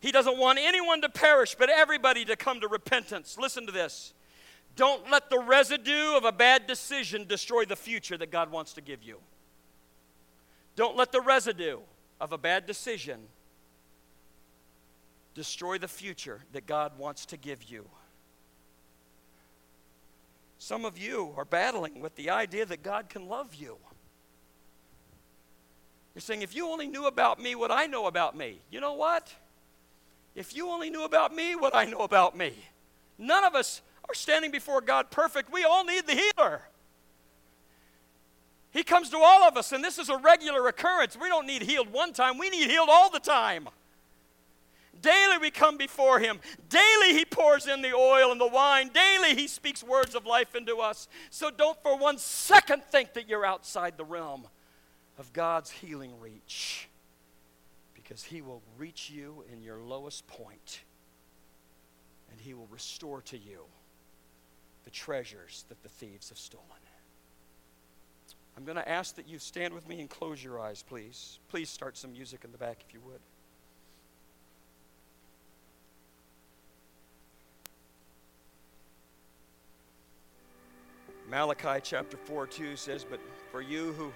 he 0.00 0.12
doesn't 0.12 0.38
want 0.38 0.58
anyone 0.58 1.02
to 1.02 1.08
perish, 1.08 1.54
but 1.58 1.68
everybody 1.68 2.24
to 2.24 2.36
come 2.36 2.60
to 2.60 2.68
repentance. 2.68 3.36
Listen 3.38 3.66
to 3.66 3.72
this. 3.72 4.14
Don't 4.76 5.10
let 5.10 5.30
the 5.30 5.38
residue 5.38 6.16
of 6.16 6.24
a 6.24 6.32
bad 6.32 6.66
decision 6.66 7.26
destroy 7.26 7.64
the 7.64 7.76
future 7.76 8.16
that 8.16 8.30
God 8.30 8.50
wants 8.50 8.72
to 8.74 8.80
give 8.80 9.02
you. 9.02 9.18
Don't 10.76 10.96
let 10.96 11.12
the 11.12 11.20
residue 11.20 11.78
of 12.20 12.32
a 12.32 12.38
bad 12.38 12.66
decision 12.66 13.20
destroy 15.34 15.78
the 15.78 15.88
future 15.88 16.40
that 16.52 16.66
God 16.66 16.98
wants 16.98 17.26
to 17.26 17.36
give 17.36 17.64
you. 17.64 17.86
Some 20.58 20.84
of 20.84 20.98
you 20.98 21.32
are 21.36 21.44
battling 21.44 22.00
with 22.00 22.14
the 22.16 22.30
idea 22.30 22.66
that 22.66 22.82
God 22.82 23.08
can 23.08 23.28
love 23.28 23.54
you. 23.54 23.78
You're 26.14 26.20
saying, 26.20 26.42
if 26.42 26.54
you 26.54 26.68
only 26.68 26.86
knew 26.86 27.06
about 27.06 27.40
me 27.40 27.54
what 27.54 27.70
I 27.70 27.86
know 27.86 28.06
about 28.06 28.36
me, 28.36 28.60
you 28.70 28.80
know 28.80 28.94
what? 28.94 29.32
If 30.34 30.54
you 30.54 30.68
only 30.68 30.90
knew 30.90 31.04
about 31.04 31.34
me 31.34 31.56
what 31.56 31.74
I 31.74 31.84
know 31.86 32.00
about 32.00 32.36
me, 32.36 32.52
none 33.16 33.44
of 33.44 33.54
us 33.54 33.80
are 34.10 34.14
standing 34.14 34.50
before 34.50 34.80
God 34.80 35.10
perfect. 35.10 35.52
We 35.52 35.64
all 35.64 35.84
need 35.84 36.06
the 36.06 36.14
healer. 36.14 36.62
He 38.72 38.82
comes 38.82 39.10
to 39.10 39.18
all 39.18 39.42
of 39.42 39.56
us, 39.56 39.72
and 39.72 39.82
this 39.82 39.98
is 39.98 40.08
a 40.08 40.16
regular 40.16 40.66
occurrence. 40.68 41.16
We 41.20 41.28
don't 41.28 41.46
need 41.46 41.62
healed 41.62 41.92
one 41.92 42.12
time, 42.12 42.38
we 42.38 42.50
need 42.50 42.70
healed 42.70 42.88
all 42.90 43.10
the 43.10 43.20
time. 43.20 43.68
Daily 45.02 45.38
we 45.38 45.50
come 45.50 45.78
before 45.78 46.18
Him. 46.18 46.40
Daily 46.68 47.14
He 47.14 47.24
pours 47.24 47.66
in 47.66 47.80
the 47.80 47.94
oil 47.94 48.32
and 48.32 48.40
the 48.40 48.46
wine. 48.46 48.90
Daily 48.92 49.34
He 49.34 49.46
speaks 49.46 49.82
words 49.82 50.14
of 50.14 50.26
life 50.26 50.54
into 50.54 50.76
us. 50.76 51.08
So 51.30 51.50
don't 51.50 51.80
for 51.82 51.96
one 51.96 52.18
second 52.18 52.82
think 52.84 53.14
that 53.14 53.28
you're 53.28 53.46
outside 53.46 53.96
the 53.96 54.04
realm 54.04 54.46
of 55.18 55.32
God's 55.32 55.70
healing 55.70 56.12
reach 56.20 56.88
because 57.94 58.24
He 58.24 58.42
will 58.42 58.62
reach 58.76 59.10
you 59.10 59.44
in 59.50 59.62
your 59.62 59.78
lowest 59.78 60.26
point 60.26 60.80
and 62.30 62.38
He 62.38 62.52
will 62.52 62.68
restore 62.70 63.22
to 63.22 63.38
you 63.38 63.64
the 64.90 64.96
treasures 64.96 65.64
that 65.68 65.82
the 65.82 65.88
thieves 65.88 66.28
have 66.30 66.38
stolen. 66.38 66.66
I'm 68.56 68.64
going 68.64 68.76
to 68.76 68.88
ask 68.88 69.14
that 69.16 69.28
you 69.28 69.38
stand 69.38 69.72
with 69.72 69.88
me 69.88 70.00
and 70.00 70.10
close 70.10 70.42
your 70.42 70.60
eyes, 70.60 70.84
please. 70.86 71.38
Please 71.48 71.70
start 71.70 71.96
some 71.96 72.12
music 72.12 72.40
in 72.44 72.52
the 72.52 72.58
back 72.58 72.78
if 72.86 72.92
you 72.92 73.00
would. 73.06 73.20
Malachi 81.30 81.80
chapter 81.82 82.16
4 82.16 82.46
2 82.48 82.76
says, 82.76 83.06
But 83.08 83.20
for 83.52 83.62
you 83.62 83.92
who 83.92 84.12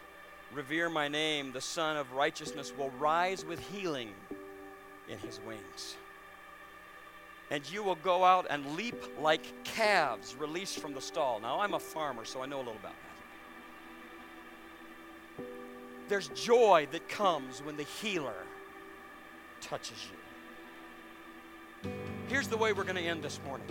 revere 0.53 0.91
my 0.91 1.09
name, 1.09 1.53
the 1.53 1.61
Sun 1.61 1.97
of 1.97 2.13
Righteousness 2.13 2.73
will 2.77 2.91
rise 2.99 3.45
with 3.45 3.61
healing 3.71 4.11
in 5.09 5.19
his 5.19 5.41
wings. 5.47 5.97
And 7.51 7.71
you 7.71 7.83
will 7.83 7.97
go 7.97 8.25
out 8.25 8.47
and 8.51 8.75
leap 8.75 8.97
like 9.21 9.65
calves 9.65 10.35
released 10.35 10.79
from 10.79 10.95
the 10.95 11.01
stall. 11.01 11.41
Now, 11.41 11.61
I'm 11.61 11.75
a 11.75 11.79
farmer, 11.79 12.25
so 12.25 12.43
I 12.43 12.47
know 12.47 12.57
a 12.57 12.59
little 12.59 12.75
about 12.75 12.93
that. 12.93 13.05
There's 16.09 16.29
joy 16.29 16.89
that 16.93 17.09
comes 17.09 17.63
when 17.63 17.77
the 17.77 17.85
healer 17.85 18.35
touches 19.61 19.97
you. 20.11 21.91
Here's 22.29 22.49
the 22.49 22.57
way 22.57 22.73
we're 22.73 22.85
going 22.85 22.97
to 22.97 23.03
end 23.03 23.23
this 23.23 23.41
morning. 23.47 23.67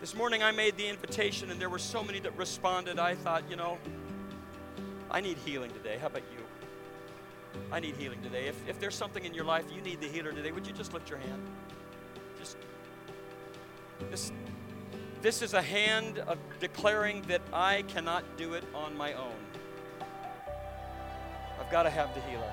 This 0.00 0.16
morning 0.16 0.42
I 0.42 0.50
made 0.50 0.76
the 0.76 0.88
invitation, 0.88 1.50
and 1.50 1.60
there 1.60 1.68
were 1.68 1.78
so 1.78 2.02
many 2.02 2.18
that 2.20 2.36
responded. 2.36 2.98
I 2.98 3.14
thought, 3.14 3.44
you 3.48 3.54
know, 3.54 3.78
I 5.10 5.20
need 5.20 5.36
healing 5.44 5.70
today. 5.70 5.98
How 6.00 6.08
about 6.08 6.24
you? 6.32 6.41
I 7.72 7.80
need 7.80 7.96
healing 7.96 8.20
today. 8.20 8.48
If, 8.48 8.68
if 8.68 8.78
there's 8.78 8.94
something 8.94 9.24
in 9.24 9.32
your 9.32 9.46
life 9.46 9.64
you 9.74 9.80
need 9.80 10.02
the 10.02 10.06
healer 10.06 10.30
today, 10.30 10.52
would 10.52 10.66
you 10.66 10.74
just 10.74 10.92
lift 10.92 11.08
your 11.08 11.18
hand? 11.18 11.42
Just 12.38 12.58
this, 14.10 14.30
this 15.22 15.40
is 15.40 15.54
a 15.54 15.62
hand 15.62 16.18
of 16.18 16.36
declaring 16.60 17.22
that 17.28 17.40
I 17.50 17.82
cannot 17.88 18.24
do 18.36 18.52
it 18.52 18.64
on 18.74 18.94
my 18.94 19.14
own. 19.14 19.34
I've 21.58 21.70
got 21.72 21.84
to 21.84 21.90
have 21.90 22.14
the 22.14 22.20
healer. 22.22 22.52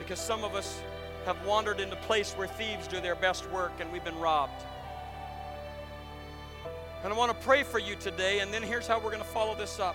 Because 0.00 0.18
some 0.18 0.42
of 0.42 0.56
us 0.56 0.80
have 1.24 1.36
wandered 1.46 1.78
into 1.78 1.94
place 1.94 2.32
where 2.32 2.48
thieves 2.48 2.88
do 2.88 3.00
their 3.00 3.14
best 3.14 3.48
work 3.52 3.72
and 3.78 3.92
we've 3.92 4.02
been 4.02 4.18
robbed. 4.18 4.60
And 7.04 7.12
I 7.12 7.16
want 7.16 7.30
to 7.30 7.46
pray 7.46 7.62
for 7.62 7.78
you 7.78 7.94
today, 7.94 8.40
and 8.40 8.52
then 8.52 8.62
here's 8.62 8.88
how 8.88 8.96
we're 8.98 9.10
going 9.10 9.18
to 9.18 9.24
follow 9.28 9.54
this 9.54 9.78
up. 9.78 9.94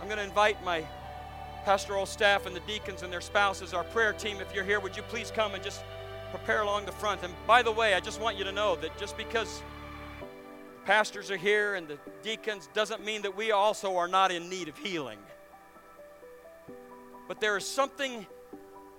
I'm 0.00 0.08
going 0.08 0.18
to 0.18 0.24
invite 0.24 0.62
my 0.64 0.84
pastoral 1.64 2.06
staff 2.06 2.46
and 2.46 2.54
the 2.54 2.60
deacons 2.60 3.02
and 3.02 3.12
their 3.12 3.20
spouses, 3.20 3.72
our 3.72 3.84
prayer 3.84 4.12
team, 4.12 4.38
if 4.40 4.54
you're 4.54 4.64
here, 4.64 4.80
would 4.80 4.96
you 4.96 5.02
please 5.02 5.30
come 5.30 5.54
and 5.54 5.62
just 5.62 5.82
prepare 6.30 6.62
along 6.62 6.86
the 6.86 6.92
front? 6.92 7.22
And 7.22 7.32
by 7.46 7.62
the 7.62 7.72
way, 7.72 7.94
I 7.94 8.00
just 8.00 8.20
want 8.20 8.36
you 8.36 8.44
to 8.44 8.52
know 8.52 8.76
that 8.76 8.96
just 8.98 9.16
because 9.16 9.62
pastors 10.84 11.30
are 11.30 11.36
here 11.36 11.74
and 11.74 11.86
the 11.86 11.98
deacons 12.22 12.68
doesn't 12.74 13.04
mean 13.04 13.22
that 13.22 13.36
we 13.36 13.52
also 13.52 13.96
are 13.96 14.08
not 14.08 14.32
in 14.32 14.48
need 14.48 14.68
of 14.68 14.76
healing. 14.76 15.18
But 17.28 17.40
there 17.40 17.56
is 17.56 17.66
something 17.66 18.26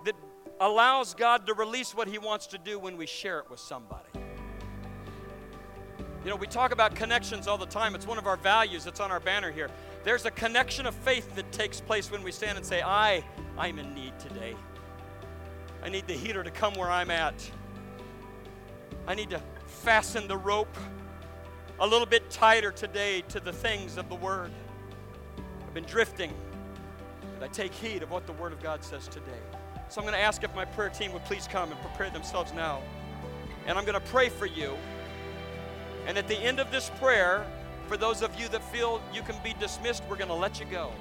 that 0.05 0.15
allows 0.59 1.13
God 1.13 1.45
to 1.47 1.53
release 1.53 1.93
what 1.93 2.07
He 2.07 2.17
wants 2.17 2.47
to 2.47 2.57
do 2.57 2.79
when 2.79 2.97
we 2.97 3.05
share 3.05 3.39
it 3.39 3.49
with 3.49 3.59
somebody. 3.59 4.09
You 6.23 6.29
know, 6.29 6.37
we 6.37 6.47
talk 6.47 6.71
about 6.71 6.95
connections 6.95 7.47
all 7.47 7.57
the 7.57 7.65
time. 7.65 7.95
It's 7.95 8.07
one 8.07 8.17
of 8.17 8.27
our 8.27 8.37
values. 8.37 8.87
It's 8.87 9.01
on 9.01 9.11
our 9.11 9.19
banner 9.19 9.51
here. 9.51 9.69
There's 10.03 10.25
a 10.25 10.31
connection 10.31 10.85
of 10.85 10.93
faith 10.95 11.35
that 11.35 11.51
takes 11.51 11.79
place 11.79 12.11
when 12.11 12.23
we 12.23 12.31
stand 12.31 12.57
and 12.57 12.65
say, 12.65 12.81
I, 12.81 13.23
I'm 13.57 13.79
in 13.79 13.93
need 13.93 14.19
today. 14.19 14.55
I 15.81 15.89
need 15.89 16.07
the 16.07 16.13
healer 16.13 16.43
to 16.43 16.51
come 16.51 16.73
where 16.73 16.91
I'm 16.91 17.09
at. 17.09 17.49
I 19.07 19.15
need 19.15 19.29
to 19.29 19.41
fasten 19.65 20.27
the 20.27 20.37
rope 20.37 20.75
a 21.79 21.87
little 21.87 22.05
bit 22.05 22.29
tighter 22.29 22.71
today 22.71 23.23
to 23.29 23.39
the 23.39 23.53
things 23.53 23.97
of 23.97 24.09
the 24.09 24.15
Word. 24.15 24.51
I've 25.65 25.73
been 25.73 25.85
drifting, 25.85 26.33
but 27.39 27.49
I 27.49 27.51
take 27.51 27.73
heed 27.73 28.03
of 28.03 28.11
what 28.11 28.25
the 28.27 28.33
Word 28.33 28.51
of 28.51 28.61
God 28.61 28.83
says 28.83 29.07
today. 29.07 29.31
So 29.89 30.01
I'm 30.01 30.07
going 30.07 30.17
to 30.17 30.23
ask 30.23 30.43
if 30.43 30.53
my 30.55 30.65
prayer 30.65 30.89
team 30.89 31.13
would 31.13 31.23
please 31.25 31.47
come 31.47 31.71
and 31.71 31.79
prepare 31.81 32.09
themselves 32.09 32.53
now. 32.53 32.81
And 33.67 33.77
I'm 33.77 33.85
going 33.85 33.99
to 33.99 34.07
pray 34.07 34.29
for 34.29 34.45
you. 34.45 34.75
And 36.07 36.17
at 36.17 36.27
the 36.27 36.37
end 36.37 36.59
of 36.59 36.71
this 36.71 36.89
prayer, 36.99 37.45
for 37.87 37.97
those 37.97 38.21
of 38.21 38.39
you 38.39 38.47
that 38.49 38.63
feel 38.71 39.01
you 39.13 39.21
can 39.21 39.35
be 39.43 39.53
dismissed, 39.59 40.03
we're 40.09 40.17
going 40.17 40.29
to 40.29 40.33
let 40.33 40.59
you 40.59 40.65
go. 40.65 40.91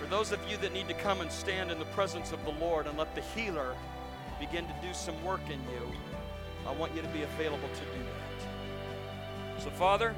For 0.00 0.06
those 0.06 0.32
of 0.32 0.38
you 0.48 0.56
that 0.58 0.72
need 0.72 0.88
to 0.88 0.94
come 0.94 1.20
and 1.20 1.30
stand 1.30 1.70
in 1.70 1.78
the 1.78 1.84
presence 1.86 2.32
of 2.32 2.42
the 2.44 2.52
Lord 2.52 2.86
and 2.86 2.96
let 2.96 3.14
the 3.14 3.20
healer 3.20 3.74
begin 4.38 4.64
to 4.66 4.74
do 4.82 4.92
some 4.92 5.22
work 5.24 5.42
in 5.46 5.60
you, 5.72 5.92
I 6.66 6.72
want 6.72 6.94
you 6.94 7.02
to 7.02 7.08
be 7.08 7.22
available 7.22 7.68
to 7.68 7.98
do 7.98 8.04
that. 8.04 9.62
So, 9.62 9.70
Father, 9.70 10.14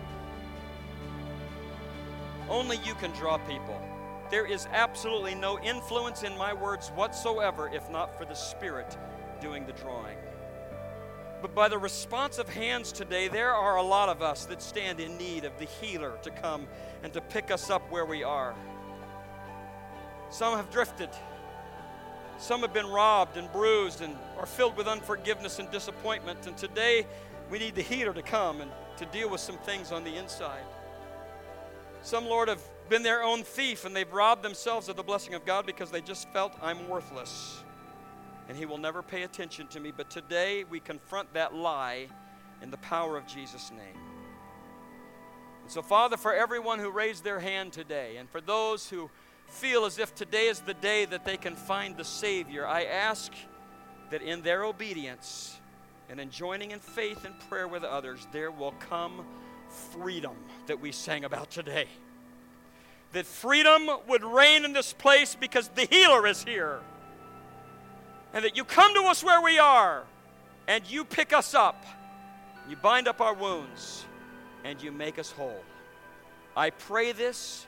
only 2.49 2.79
you 2.85 2.95
can 2.95 3.11
draw 3.13 3.39
people. 3.39 3.81
There 4.31 4.47
is 4.47 4.67
absolutely 4.73 5.35
no 5.35 5.59
influence 5.61 6.23
in 6.23 6.37
my 6.39 6.53
words 6.53 6.89
whatsoever 6.91 7.71
if 7.73 7.91
not 7.91 8.17
for 8.17 8.25
the 8.25 8.35
Spirit 8.35 8.97
doing 9.41 9.67
the 9.67 9.73
drawing. 9.73 10.17
But 11.43 11.57
by 11.57 11.69
the 11.69 11.77
response 11.77 12.39
of 12.39 12.49
hands 12.49 12.93
today, 12.93 13.27
there 13.27 13.53
are 13.53 13.77
a 13.77 13.83
lot 13.83 14.09
of 14.09 14.23
us 14.23 14.47
that 14.47 14.63
stand 14.63 15.01
in 15.01 15.19
need 15.19 15.45
of 15.45 15.59
the 15.59 15.65
healer 15.65 16.17
to 16.23 16.31
come 16.31 16.69
and 17.03 17.13
to 17.15 17.21
pick 17.21 17.51
us 17.51 17.69
up 17.69 17.83
where 17.91 18.07
we 18.07 18.23
are. 18.23 18.55
Some 20.31 20.57
have 20.57 20.71
drifted. 20.71 21.11
Some 22.39 22.61
have 22.61 22.73
been 22.73 22.87
robbed 22.87 23.37
and 23.37 23.51
bruised 23.51 24.03
and 24.03 24.17
are 24.39 24.47
filled 24.47 24.77
with 24.77 24.87
unforgiveness 24.87 25.59
and 25.59 25.69
disappointment. 25.73 26.47
And 26.47 26.57
today, 26.57 27.09
we 27.51 27.59
need 27.59 27.75
the 27.75 27.83
healer 27.83 28.15
to 28.15 28.23
come 28.23 28.61
and 28.61 28.71
to 28.99 29.05
deal 29.07 29.29
with 29.29 29.41
some 29.41 29.59
things 29.59 29.91
on 29.91 30.05
the 30.05 30.15
inside. 30.15 30.63
Some, 32.03 32.27
Lord, 32.27 32.49
have 32.49 32.63
been 32.89 33.03
their 33.03 33.25
own 33.25 33.43
thief 33.43 33.85
and 33.85 33.97
they've 33.97 34.13
robbed 34.13 34.45
themselves 34.45 34.89
of 34.89 34.95
the 34.95 35.03
blessing 35.03 35.35
of 35.35 35.45
God 35.45 35.67
because 35.67 35.91
they 35.91 36.01
just 36.01 36.29
felt 36.29 36.53
I'm 36.63 36.89
worthless 36.89 37.63
and 38.49 38.57
he 38.57 38.67
will 38.67 38.79
never 38.79 39.03
pay 39.03 39.23
attention 39.23 39.67
to 39.69 39.81
me. 39.81 39.93
But 39.97 40.11
today 40.11 40.65
we 40.65 40.81
confront 40.81 41.33
that 41.35 41.55
lie 41.55 42.09
in 42.63 42.71
the 42.71 42.77
power 42.79 43.17
of 43.17 43.27
Jesus' 43.27 43.71
name. 43.71 44.01
And 45.63 45.71
so, 45.71 45.83
Father, 45.83 46.17
for 46.17 46.35
everyone 46.35 46.79
who 46.79 46.91
raised 46.91 47.25
their 47.25 47.41
hand 47.41 47.73
today, 47.73 48.17
and 48.17 48.29
for 48.29 48.41
those 48.41 48.89
who 48.89 49.11
feel 49.47 49.85
as 49.85 49.99
if 49.99 50.15
today 50.15 50.49
is 50.49 50.61
the 50.61 50.75
day 50.75 51.05
that 51.05 51.25
they 51.25 51.37
can 51.37 51.55
find 51.55 51.97
the 51.97 52.05
Savior, 52.05 52.67
I 52.67 52.85
ask 52.85 53.33
that 54.11 54.23
in 54.23 54.43
their 54.43 54.65
obedience, 54.65 55.59
and 56.09 56.21
in 56.21 56.31
joining 56.31 56.73
in 56.73 56.81
faith 56.81 57.25
and 57.25 57.35
prayer 57.49 57.67
with 57.67 57.85
others, 57.85 58.27
there 58.33 58.51
will 58.51 58.73
come 58.73 59.25
freedom 59.93 60.37
that 60.67 60.81
we 60.81 60.93
sang 60.93 61.25
about 61.25 61.51
today. 61.51 61.87
That 63.13 63.27
freedom 63.27 63.89
would 64.09 64.25
reign 64.25 64.65
in 64.65 64.73
this 64.73 64.93
place 64.93 65.35
because 65.39 65.69
the 65.69 65.87
healer 65.91 66.27
is 66.27 66.45
here. 66.45 66.81
And 68.33 68.45
that 68.45 68.57
you 68.57 68.65
come 68.65 68.95
to 68.95 69.03
us 69.03 69.23
where 69.23 69.41
we 69.41 69.59
are 69.59 70.05
and 70.69 70.89
you 70.91 71.05
pick 71.05 71.33
us 71.33 71.55
up, 71.55 71.85
you 72.69 72.77
bind 72.77 73.09
up 73.09 73.21
our 73.21 73.35
wounds, 73.35 74.05
and 74.65 74.83
you 74.83 74.93
make 74.93 75.19
us 75.19 75.31
whole. 75.33 75.63
I 76.57 76.71
pray 76.71 77.13
this 77.13 77.67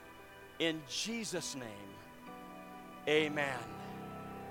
in 0.59 0.81
Jesus' 0.89 1.55
name. 1.55 1.65
Amen. 3.09 3.59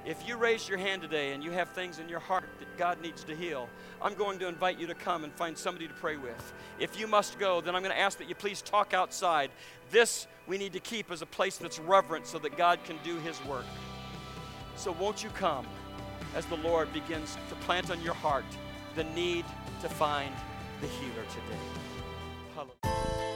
If 0.06 0.28
you 0.28 0.36
raise 0.36 0.68
your 0.68 0.78
hand 0.78 1.02
today 1.02 1.32
and 1.32 1.42
you 1.42 1.52
have 1.52 1.70
things 1.70 1.98
in 1.98 2.10
your 2.10 2.20
heart 2.20 2.50
that 2.60 2.78
God 2.78 3.02
needs 3.02 3.24
to 3.24 3.36
heal, 3.36 3.70
I'm 4.02 4.16
going 4.16 4.38
to 4.40 4.48
invite 4.48 4.78
you 4.78 4.86
to 4.88 4.94
come 4.94 5.24
and 5.24 5.34
find 5.34 5.58
somebody 5.58 5.88
to 5.88 5.94
pray 5.94 6.18
with. 6.18 6.54
If 6.78 7.00
you 7.00 7.08
must 7.08 7.40
go, 7.40 7.62
then 7.62 7.74
I'm 7.74 7.82
going 7.82 7.96
to 7.96 8.00
ask 8.00 8.18
that 8.18 8.28
you 8.28 8.36
please 8.36 8.62
talk 8.62 8.94
outside. 8.94 9.50
This 9.92 10.28
we 10.46 10.58
need 10.58 10.74
to 10.74 10.82
keep 10.82 11.10
as 11.10 11.22
a 11.22 11.26
place 11.26 11.56
that's 11.58 11.80
reverent 11.80 12.28
so 12.28 12.38
that 12.40 12.58
God 12.58 12.84
can 12.84 12.98
do 13.04 13.18
His 13.20 13.44
work. 13.46 13.66
So 14.76 14.92
won't 14.92 15.24
you 15.24 15.30
come 15.30 15.66
as 16.36 16.46
the 16.48 16.58
Lord 16.58 16.92
begins 16.94 17.38
to 17.50 17.56
plant 17.56 17.92
on 17.92 18.02
your 18.02 18.14
heart 18.14 18.46
the 18.96 19.04
need 19.04 19.46
to 19.82 19.90
find 19.90 20.34
the 20.82 20.88
healer 20.88 21.26
today? 21.30 21.60
Hallelujah. 22.56 23.33